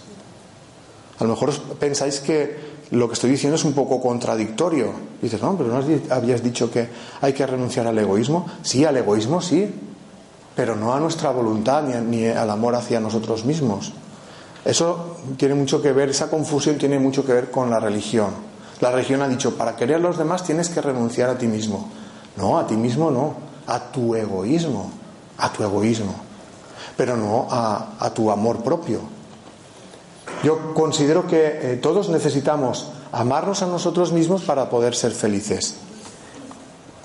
[1.19, 4.91] A lo mejor pensáis que lo que estoy diciendo es un poco contradictorio.
[5.21, 6.87] dices, no, pero no habías dicho que
[7.21, 8.45] hay que renunciar al egoísmo.
[8.61, 9.73] Sí, al egoísmo sí,
[10.55, 13.93] pero no a nuestra voluntad ni, al amor hacia nosotros mismos.
[14.65, 18.29] Eso tiene mucho que ver, esa confusión tiene mucho que ver con la religión.
[18.79, 21.89] La religión ha dicho, para querer a los demás tienes que renunciar a ti mismo.
[22.37, 23.35] No, a ti mismo no,
[23.67, 24.91] a tu egoísmo,
[25.37, 26.15] a tu egoísmo,
[26.97, 29.12] pero no a tu amor propio.
[30.43, 35.75] Yo considero que eh, todos necesitamos amarnos a nosotros mismos para poder ser felices.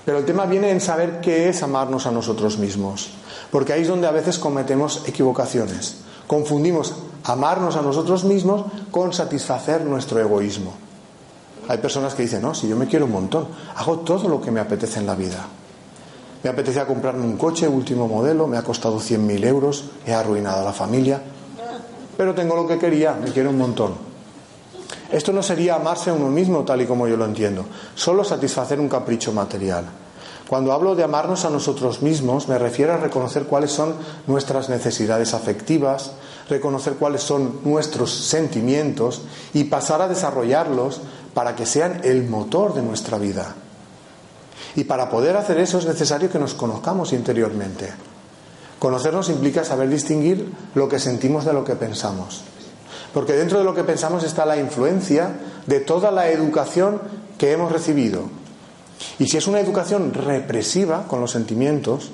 [0.05, 3.11] Pero el tema viene en saber qué es amarnos a nosotros mismos,
[3.49, 5.97] porque ahí es donde a veces cometemos equivocaciones.
[6.27, 10.73] Confundimos amarnos a nosotros mismos con satisfacer nuestro egoísmo.
[11.69, 14.51] Hay personas que dicen, no, si yo me quiero un montón, hago todo lo que
[14.51, 15.45] me apetece en la vida.
[16.43, 20.63] Me apetecía comprarme un coche último modelo, me ha costado 100.000 euros, he arruinado a
[20.63, 21.21] la familia,
[22.19, 23.93] pero tengo lo que quería, me quiero un montón.
[25.09, 27.63] Esto no sería amarse a uno mismo tal y como yo lo entiendo,
[27.95, 29.85] solo satisfacer un capricho material.
[30.49, 33.95] Cuando hablo de amarnos a nosotros mismos, me refiero a reconocer cuáles son
[34.27, 36.11] nuestras necesidades afectivas,
[36.49, 39.21] reconocer cuáles son nuestros sentimientos
[39.53, 40.99] y pasar a desarrollarlos
[41.33, 43.55] para que sean el motor de nuestra vida.
[44.75, 47.93] Y para poder hacer eso es necesario que nos conozcamos interiormente.
[48.79, 52.41] Conocernos implica saber distinguir lo que sentimos de lo que pensamos.
[53.13, 57.01] Porque dentro de lo que pensamos está la influencia de toda la educación
[57.37, 58.23] que hemos recibido,
[59.17, 62.11] y si es una educación represiva con los sentimientos,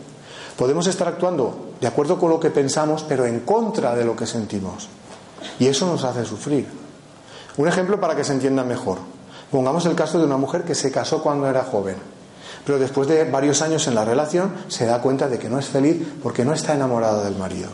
[0.58, 4.26] podemos estar actuando de acuerdo con lo que pensamos, pero en contra de lo que
[4.26, 4.88] sentimos.
[5.60, 6.68] Y eso nos hace sufrir.
[7.58, 8.98] Un ejemplo para que se entienda mejor.
[9.52, 11.96] Pongamos el caso de una mujer que se casó cuando era joven,
[12.66, 15.68] pero después de varios años en la relación se da cuenta de que no es
[15.68, 17.70] feliz porque no está enamorada del marido.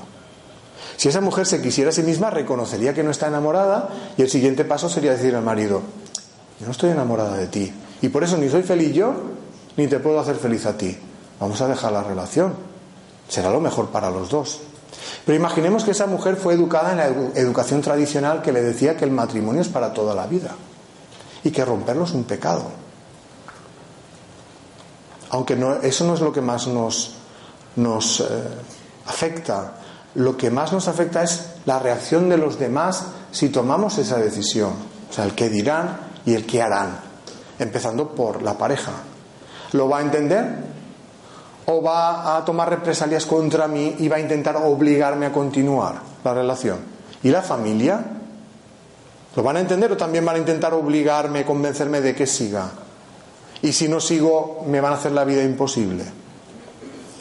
[0.97, 4.29] Si esa mujer se quisiera a sí misma, reconocería que no está enamorada y el
[4.29, 5.81] siguiente paso sería decir al marido,
[6.59, 9.15] yo no estoy enamorada de ti, y por eso ni soy feliz yo,
[9.77, 10.97] ni te puedo hacer feliz a ti.
[11.39, 12.53] Vamos a dejar la relación.
[13.27, 14.59] Será lo mejor para los dos.
[15.25, 17.07] Pero imaginemos que esa mujer fue educada en la
[17.39, 20.51] educación tradicional que le decía que el matrimonio es para toda la vida
[21.43, 22.80] y que romperlo es un pecado.
[25.31, 27.15] Aunque no, eso no es lo que más nos,
[28.19, 28.23] eh,
[29.07, 29.73] afecta.
[30.15, 34.73] Lo que más nos afecta es la reacción de los demás si tomamos esa decisión.
[35.09, 36.99] O sea, el qué dirán y el qué harán
[37.59, 38.91] empezando por la pareja.
[39.71, 40.71] ¿Lo va a entender?
[41.65, 46.33] ¿O va a tomar represalias contra mí y va a intentar obligarme a continuar la
[46.33, 46.79] relación?
[47.23, 48.03] ¿Y la familia?
[49.33, 52.69] ¿Lo van a entender o también van a intentar obligarme, convencerme de que siga?
[53.61, 56.03] Y si no sigo, me van a hacer la vida imposible.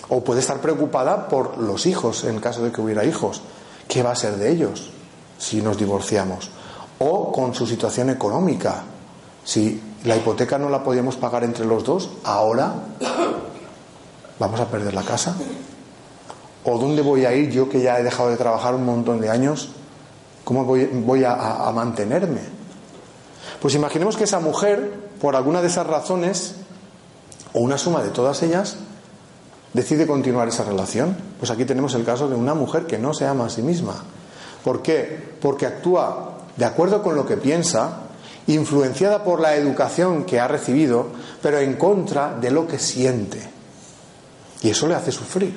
[0.09, 3.43] O puede estar preocupada por los hijos, en caso de que hubiera hijos.
[3.87, 4.91] ¿Qué va a ser de ellos
[5.39, 6.51] si nos divorciamos?
[6.99, 8.83] O con su situación económica.
[9.45, 12.75] Si la hipoteca no la podíamos pagar entre los dos, ahora
[14.39, 15.37] vamos a perder la casa.
[16.65, 19.31] ¿O dónde voy a ir yo que ya he dejado de trabajar un montón de
[19.31, 19.71] años?
[20.45, 22.41] ¿Cómo voy, a, a mantenerme?
[23.61, 26.55] Pues imaginemos que esa mujer, por alguna de esas razones,
[27.53, 28.77] o una suma de todas ellas,
[29.73, 31.17] decide continuar esa relación.
[31.39, 34.03] Pues aquí tenemos el caso de una mujer que no se ama a sí misma.
[34.65, 35.35] ¿Por qué?
[35.41, 38.01] Porque actúa de acuerdo con lo que piensa,
[38.47, 41.09] influenciada por la educación que ha recibido,
[41.43, 43.41] pero en contra de lo que siente.
[44.63, 45.55] Y eso le hace sufrir.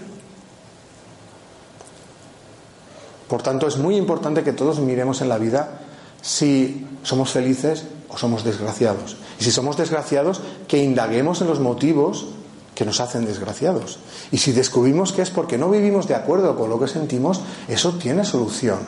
[3.28, 5.82] Por tanto, es muy importante que todos miremos en la vida
[6.22, 9.18] si somos felices o somos desgraciados.
[9.40, 12.28] Y si somos desgraciados, que indaguemos en los motivos
[12.76, 14.00] que nos hacen desgraciados.
[14.32, 17.94] Y si descubrimos que es porque no vivimos de acuerdo con lo que sentimos, eso
[17.94, 18.80] tiene solución.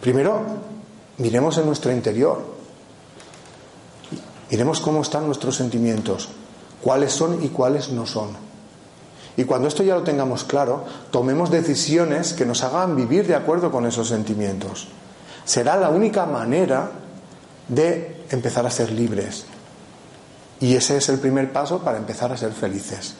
[0.00, 0.42] Primero,
[1.18, 2.58] miremos en nuestro interior,
[4.50, 6.28] Iremos cómo están nuestros sentimientos,
[6.82, 8.30] cuáles son y cuáles no son.
[9.36, 13.70] Y cuando esto ya lo tengamos claro, tomemos decisiones que nos hagan vivir de acuerdo
[13.70, 14.88] con esos sentimientos.
[15.44, 16.90] Será la única manera
[17.68, 19.44] de empezar a ser libres.
[20.60, 23.14] Y ese es el primer paso para empezar a ser felices.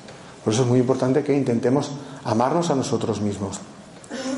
[0.44, 1.90] Por eso es muy importante que intentemos
[2.24, 3.60] amarnos a nosotros mismos.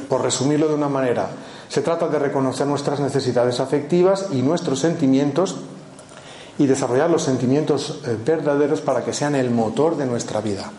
[0.08, 1.30] Por resumirlo de una manera,
[1.68, 5.56] se trata de reconocer nuestras necesidades afectivas y nuestros sentimientos
[6.58, 10.70] y desarrollar los sentimientos eh, verdaderos para que sean el motor de nuestra vida,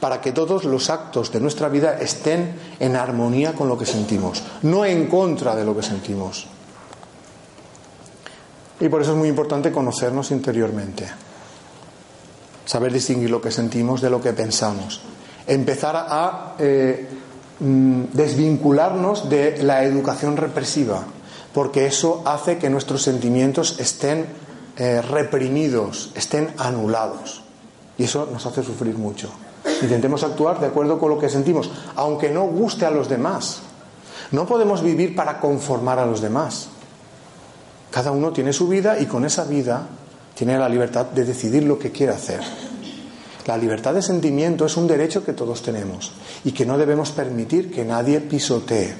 [0.00, 4.42] para que todos los actos de nuestra vida estén en armonía con lo que sentimos,
[4.62, 6.46] no en contra de lo que sentimos.
[8.80, 11.06] Y por eso es muy importante conocernos interiormente,
[12.64, 15.00] saber distinguir lo que sentimos de lo que pensamos,
[15.46, 17.08] empezar a eh,
[17.60, 21.04] mm, desvincularnos de la educación represiva,
[21.54, 24.26] porque eso hace que nuestros sentimientos estén
[24.76, 27.42] eh, reprimidos, estén anulados.
[27.96, 29.30] Y eso nos hace sufrir mucho.
[29.80, 33.60] Intentemos actuar de acuerdo con lo que sentimos, aunque no guste a los demás.
[34.32, 36.68] No podemos vivir para conformar a los demás.
[37.90, 39.86] Cada uno tiene su vida y con esa vida
[40.34, 42.40] tiene la libertad de decidir lo que quiere hacer.
[43.46, 46.12] La libertad de sentimiento es un derecho que todos tenemos
[46.44, 48.94] y que no debemos permitir que nadie pisotee.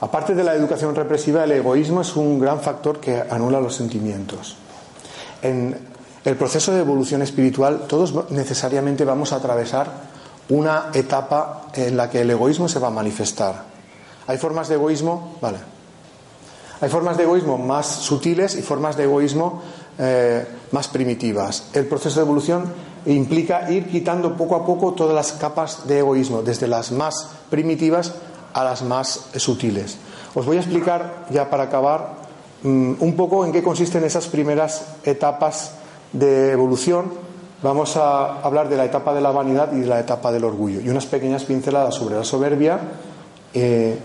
[0.00, 4.56] Aparte de la educación represiva, el egoísmo es un gran factor que anula los sentimientos.
[5.40, 5.78] En
[6.24, 9.90] el proceso de evolución espiritual, todos necesariamente vamos a atravesar
[10.48, 13.64] una etapa en la que el egoísmo se va a manifestar.
[14.26, 15.58] Hay formas de egoísmo, vale.
[16.82, 19.62] Hay formas de egoísmo más sutiles y formas de egoísmo
[20.00, 21.68] eh, más primitivas.
[21.74, 22.64] El proceso de evolución
[23.06, 28.14] implica ir quitando poco a poco todas las capas de egoísmo, desde las más primitivas
[28.52, 29.96] a las más sutiles.
[30.34, 32.16] Os voy a explicar, ya para acabar,
[32.64, 35.74] mm, un poco en qué consisten esas primeras etapas
[36.12, 37.12] de evolución.
[37.62, 40.80] Vamos a hablar de la etapa de la vanidad y de la etapa del orgullo
[40.80, 42.80] y unas pequeñas pinceladas sobre la soberbia,
[43.54, 43.96] eh,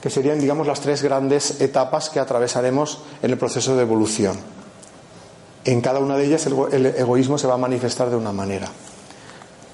[0.00, 4.36] que serían, digamos, las tres grandes etapas que atravesaremos en el proceso de evolución.
[5.64, 8.68] En cada una de ellas el, egoísmo se va a manifestar de una manera.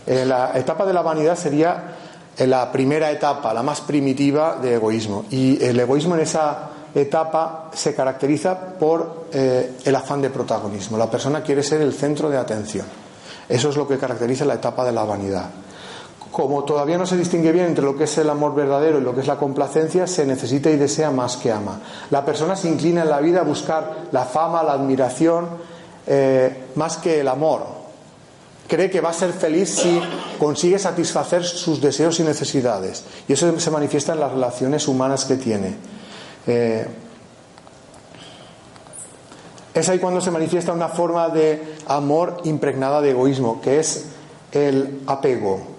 [0.07, 1.97] Eh, la etapa de la vanidad sería
[2.39, 5.27] la primera etapa, la más primitiva de egoísmo.
[5.31, 10.97] Y el egoísmo en esa etapa se caracteriza por eh, el afán de protagonismo.
[10.97, 12.87] La persona quiere ser el centro de atención.
[13.49, 15.51] Eso es lo que caracteriza la etapa de la vanidad.
[16.33, 19.15] Como todavía no se distingue bien entre lo que es el amor verdadero y lo
[19.15, 21.81] que es la complacencia, se necesita y desea más que ama.
[22.11, 25.47] La persona se inclina en la vida a buscar la fama, la admiración,
[26.07, 27.83] eh, más que el amor
[28.73, 30.01] cree que va a ser feliz si
[30.39, 33.05] consigue satisfacer sus deseos y necesidades.
[33.29, 35.75] Y eso se manifiesta en las relaciones humanas que tiene.
[36.47, 36.87] Eh,
[39.75, 44.07] es ahí cuando se manifiesta una forma de amor impregnada de egoísmo, que es
[44.53, 45.72] el apego.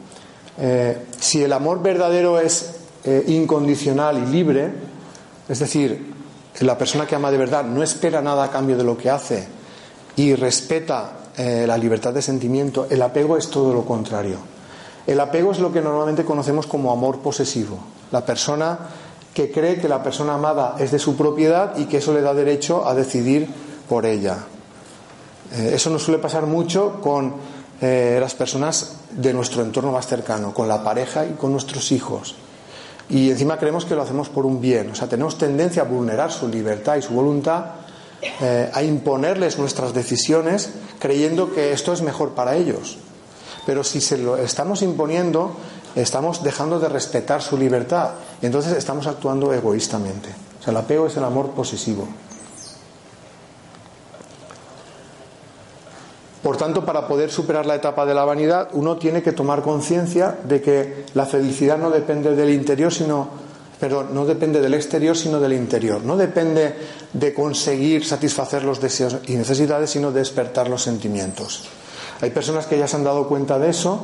[0.57, 4.71] Eh, si el amor verdadero es eh, incondicional y libre,
[5.49, 6.13] es decir,
[6.59, 9.47] la persona que ama de verdad no espera nada a cambio de lo que hace
[10.15, 14.37] y respeta eh, la libertad de sentimiento, el apego es todo lo contrario.
[15.07, 17.79] El apego es lo que normalmente conocemos como amor posesivo.
[18.11, 18.77] La persona
[19.33, 22.33] que cree que la persona amada es de su propiedad y que eso le da
[22.33, 23.49] derecho a decidir
[23.89, 24.37] por ella.
[25.51, 27.33] Eso nos suele pasar mucho con
[27.81, 32.35] eh, las personas de nuestro entorno más cercano, con la pareja y con nuestros hijos.
[33.09, 34.89] Y encima creemos que lo hacemos por un bien.
[34.91, 37.65] O sea, tenemos tendencia a vulnerar su libertad y su voluntad
[38.41, 40.69] eh, a imponerles nuestras decisiones
[40.99, 42.97] creyendo que esto es mejor para ellos.
[43.65, 45.55] Pero si se lo estamos imponiendo,
[45.95, 48.11] estamos dejando de respetar su libertad
[48.43, 50.29] entonces estamos actuando egoístamente.
[50.59, 52.07] O sea, el apego es el amor posesivo.
[56.43, 60.37] Por tanto, para poder superar la etapa de la vanidad, uno tiene que tomar conciencia
[60.43, 63.41] de que la felicidad no depende del interior, sino
[63.79, 66.03] pero no depende del exterior, sino del interior.
[66.03, 66.73] No depende
[67.11, 71.65] de conseguir satisfacer los deseos y necesidades, sino de despertar los sentimientos.
[72.21, 73.99] Hay personas que ya se han dado cuenta de eso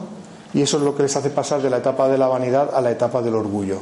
[0.53, 2.81] y eso es lo que les hace pasar de la etapa de la vanidad a
[2.81, 3.79] la etapa del orgullo.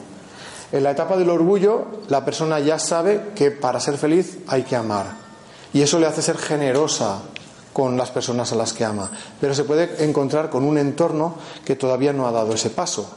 [0.72, 4.76] En la etapa del orgullo, la persona ya sabe que para ser feliz hay que
[4.76, 5.06] amar.
[5.74, 7.22] Y eso le hace ser generosa
[7.78, 9.08] con las personas a las que ama.
[9.40, 13.08] Pero se puede encontrar con un entorno que todavía no ha dado ese paso.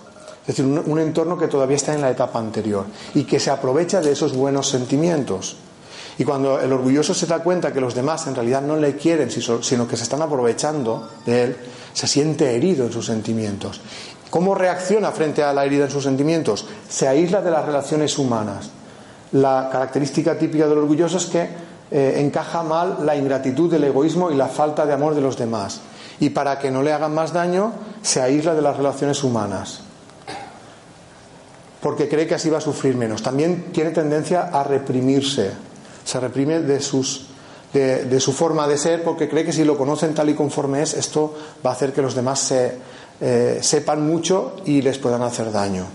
[0.43, 2.85] Es decir, un, entorno que todavía está en la etapa anterior
[3.15, 5.57] y que se aprovecha de esos buenos sentimientos.
[6.19, 9.31] Y cuando el orgulloso se da cuenta que los demás en realidad no le quieren,
[9.31, 11.57] sino que se están aprovechando de él,
[11.95, 13.81] se siente herido en sus sentimientos.
[14.29, 16.67] ¿Cómo reacciona frente a la herida en sus sentimientos?
[16.87, 18.69] Se aísla de las relaciones humanas.
[19.33, 24.35] La característica típica del orgulloso es que eh, encaja mal la ingratitud, el egoísmo y
[24.35, 25.81] la falta de amor de los demás.
[26.21, 27.73] Y para que no le hagan más daño,
[28.03, 29.83] se aísla de las relaciones humanas
[31.81, 33.23] porque cree que así va a sufrir menos.
[33.23, 35.51] También tiene tendencia a reprimirse,
[36.05, 37.27] se reprime de, sus,
[37.73, 40.95] de, su forma de ser porque cree que si lo conocen tal y conforme es,
[40.95, 41.35] esto
[41.65, 42.77] va a hacer que los demás se,
[43.21, 45.87] eh, sepan mucho y les puedan hacer daño.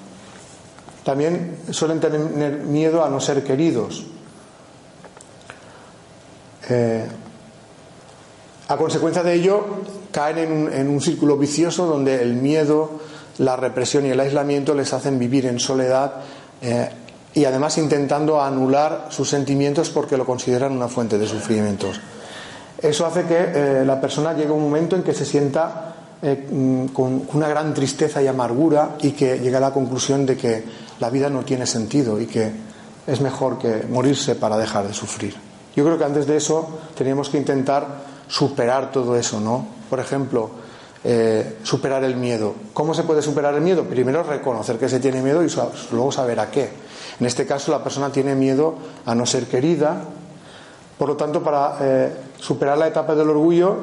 [1.03, 4.05] También suelen tener miedo a no ser queridos.
[6.69, 7.05] Eh,
[8.67, 9.63] a consecuencia de ello,
[10.11, 12.99] caen en un, círculo vicioso donde el miedo
[13.37, 16.13] la represión y el aislamiento les hacen vivir en soledad
[16.61, 16.89] eh,
[17.33, 21.99] y además intentando anular sus sentimientos porque lo consideran una fuente de sufrimientos.
[22.81, 25.93] Eso hace que eh, la persona llegue a un momento en que se sienta
[26.23, 30.63] mm, con una gran tristeza y amargura y que llegue a la conclusión de que
[30.99, 32.51] la vida no tiene sentido y que
[33.05, 35.44] es mejor que morirse para dejar de sufrir.
[35.75, 36.67] Yo creo que antes de eso
[36.97, 37.85] teníamos que intentar
[38.27, 39.67] superar todo eso, ¿no?
[39.89, 40.49] Por ejemplo,
[41.03, 42.55] eh, superar el miedo.
[42.73, 43.83] ¿Cómo se puede superar el miedo?
[43.83, 45.51] Primero reconocer que se tiene miedo y
[45.91, 46.69] luego saber a qué.
[47.19, 50.01] En este caso la persona tiene miedo a no ser querida.
[50.97, 53.77] Por lo tanto, para eh, superar la etapa del orgullo,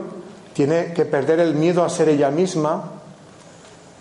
[0.55, 2.91] tiene que perder el miedo a ser ella misma,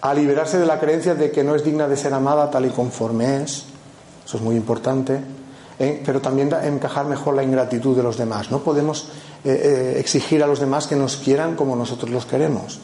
[0.02, 2.70] a liberarse de la creencia de que no es digna de ser amada tal y
[2.70, 3.66] conforme es.
[4.26, 5.20] Eso es muy importante.
[5.82, 6.02] ¿Eh?
[6.06, 8.52] pero también encajar mejor la ingratitud de los demás.
[8.52, 9.10] No podemos
[9.44, 12.80] exigir a los demás que nos quieran como nosotros los queremos.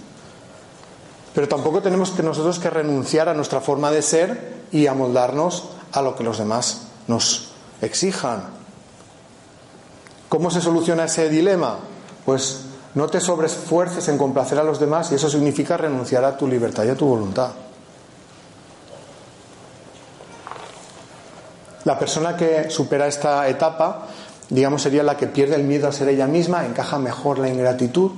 [1.38, 6.02] Pero tampoco tenemos que nosotros que renunciar a nuestra forma de ser y amoldarnos a
[6.02, 8.44] lo que los demás nos exijan.
[10.30, 11.78] ¿Cómo se soluciona ese dilema?
[12.26, 12.62] Pues
[12.96, 16.86] no te sobreesfuerces en complacer a los demás y eso significa renunciar a tu libertad
[16.86, 17.52] y a tu voluntad.
[21.88, 24.08] La persona que supera esta etapa,
[24.50, 28.12] digamos, sería la que pierde el miedo a ser ella misma, encaja mejor la ingratitud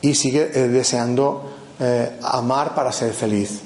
[0.00, 3.60] y sigue eh, deseando eh, amar para ser feliz.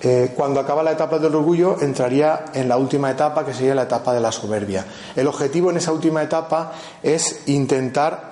[0.00, 3.82] Eh, cuando acaba la etapa del orgullo, entraría en la última etapa, que sería la
[3.82, 4.84] etapa de la soberbia.
[5.16, 6.70] El objetivo en esa última etapa
[7.02, 8.30] es intentar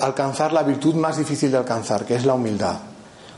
[0.00, 2.76] alcanzar la virtud más difícil de alcanzar, que es la humildad.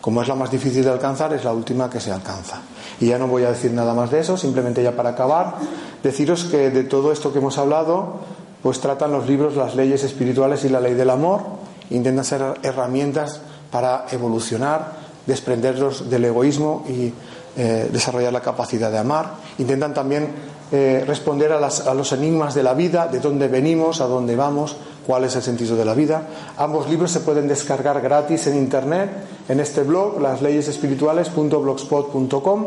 [0.01, 2.61] Como es la más difícil de alcanzar, es la última que se alcanza.
[3.01, 5.57] Y ya no voy a decir nada más de eso, simplemente ya para acabar,
[6.03, 8.17] deciros que de todo esto que hemos hablado,
[8.63, 11.43] pues tratan los libros las leyes espirituales y la ley del amor,
[11.91, 13.41] intentan ser herramientas
[13.71, 14.93] para evolucionar,
[15.27, 17.13] desprenderlos del egoísmo y
[17.57, 19.35] eh, desarrollar la capacidad de amar.
[19.59, 20.29] Intentan también
[20.71, 24.77] eh, responder a, los enigmas de la vida, de dónde venimos, a dónde vamos,
[25.09, 26.29] cuál es el sentido de la vida.
[26.59, 29.11] Ambos libros se pueden descargar gratis en Internet,
[29.49, 32.65] en este blog, lasleyesespirituales.blogspot.com.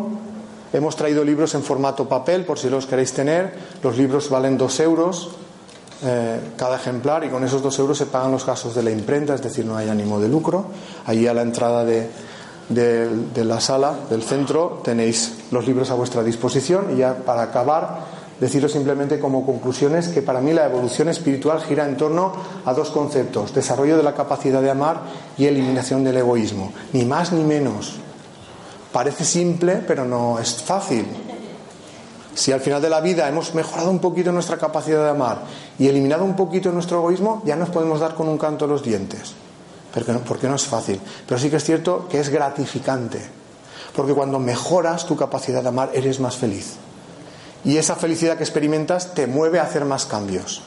[0.73, 3.53] Hemos traído libros en formato papel por si los queréis tener.
[3.83, 5.35] Los libros valen dos euros
[6.03, 9.35] eh, cada ejemplar y con esos dos euros se pagan los gastos de la imprenta,
[9.35, 10.65] es decir, no hay ánimo de lucro.
[11.05, 12.09] Allí a la entrada de,
[12.69, 17.99] de, la sala, del centro, tenéis los libros a vuestra disposición y ya para acabar,
[18.41, 22.33] deciros simplemente como conclusiones que para mí la evolución espiritual gira en torno
[22.65, 25.01] a dos conceptos, desarrollo de la capacidad de amar
[25.37, 27.97] y eliminación del egoísmo, ni más ni menos.
[28.91, 31.05] Parece simple, pero no es fácil.
[32.33, 35.43] Si al final de la vida hemos mejorado un poquito nuestra capacidad de amar
[35.77, 39.33] y eliminado un poquito nuestro egoísmo, ya nos podemos dar con un canto los dientes.
[39.93, 40.99] Porque no, porque no es fácil.
[41.27, 43.21] Pero sí que es cierto que es gratificante.
[43.95, 46.77] Porque cuando mejoras tu capacidad de amar, eres más feliz.
[47.63, 50.63] Y esa felicidad que experimentas te mueve a hacer más cambios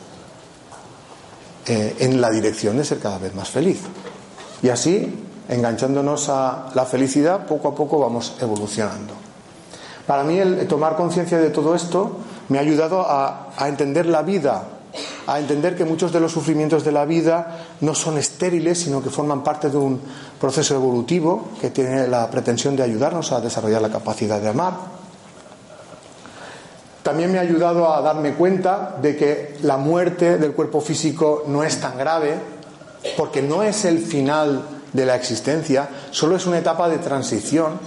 [1.66, 3.80] eh, en la dirección de ser cada vez más feliz.
[4.62, 9.14] Y así, enganchándonos a la felicidad, poco a poco vamos evolucionando.
[10.06, 12.18] Para mí el tomar conciencia de todo esto
[12.48, 14.64] me ha ayudado a, entender la vida,
[15.26, 19.08] a entender que muchos de los sufrimientos de la vida no son estériles, sino que
[19.08, 20.00] forman parte de un
[20.38, 25.03] proceso evolutivo que tiene la pretensión de ayudarnos a desarrollar la capacidad de amar.
[27.04, 31.62] También me ha ayudado a darme cuenta de que la muerte del cuerpo físico no
[31.62, 32.34] es tan grave,
[33.18, 37.78] porque no es el final de la existencia, solo es una etapa de transición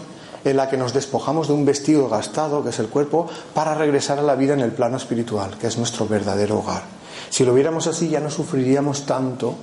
[0.43, 4.20] en la que nos despojamos de un vestido gastado, que es el cuerpo, para regresar
[4.20, 6.84] a la vida en el plano espiritual, que es nuestro verdadero hogar.
[7.32, 9.55] Si lo viéramos así, ya no sufriríamos tanto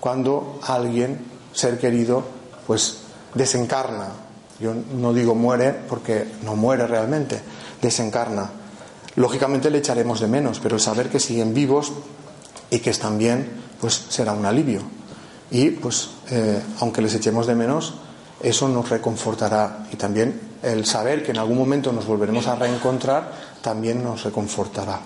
[0.00, 2.22] cuando alguien, ser querido,
[2.66, 2.98] pues
[3.32, 4.08] desencarna.
[4.60, 7.40] Yo no digo muere porque no muere realmente,
[7.80, 8.50] desencarna.
[9.18, 11.92] Lógicamente le echaremos de menos, pero el saber que siguen vivos
[12.70, 13.50] y que están bien,
[13.80, 14.80] pues será un alivio.
[15.50, 17.94] Y pues, eh, aunque les echemos de menos,
[18.40, 23.32] eso nos reconfortará y también el saber que en algún momento nos volveremos a reencontrar
[23.60, 25.00] también nos reconfortará.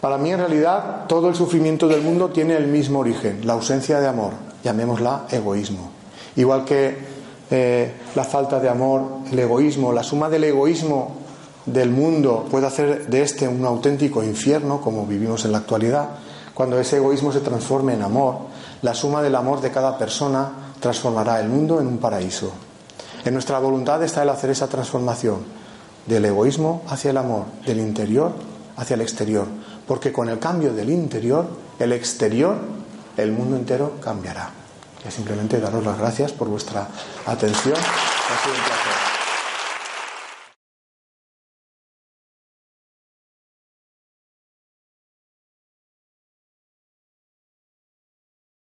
[0.00, 3.98] Para mí en realidad todo el sufrimiento del mundo tiene el mismo origen, la ausencia
[3.98, 5.90] de amor, llamémosla egoísmo.
[6.36, 6.96] Igual que
[7.50, 9.02] eh, la falta de amor,
[9.32, 11.26] el egoísmo, la suma del egoísmo
[11.72, 16.08] del mundo puede hacer de este un auténtico infierno, como vivimos en la actualidad,
[16.54, 18.36] cuando ese egoísmo se transforme en amor,
[18.82, 20.50] la suma del amor de cada persona
[20.80, 22.52] transformará el mundo en un paraíso.
[23.24, 25.38] En nuestra voluntad está el hacer esa transformación
[26.06, 28.32] del egoísmo hacia el amor, del interior
[28.78, 29.46] hacia el exterior,
[29.86, 31.46] porque con el cambio del interior,
[31.78, 32.56] el exterior,
[33.16, 34.50] el mundo entero cambiará.
[35.06, 36.88] Y simplemente daros las gracias por vuestra
[37.26, 37.76] atención.
[37.76, 39.17] Ha sido un placer.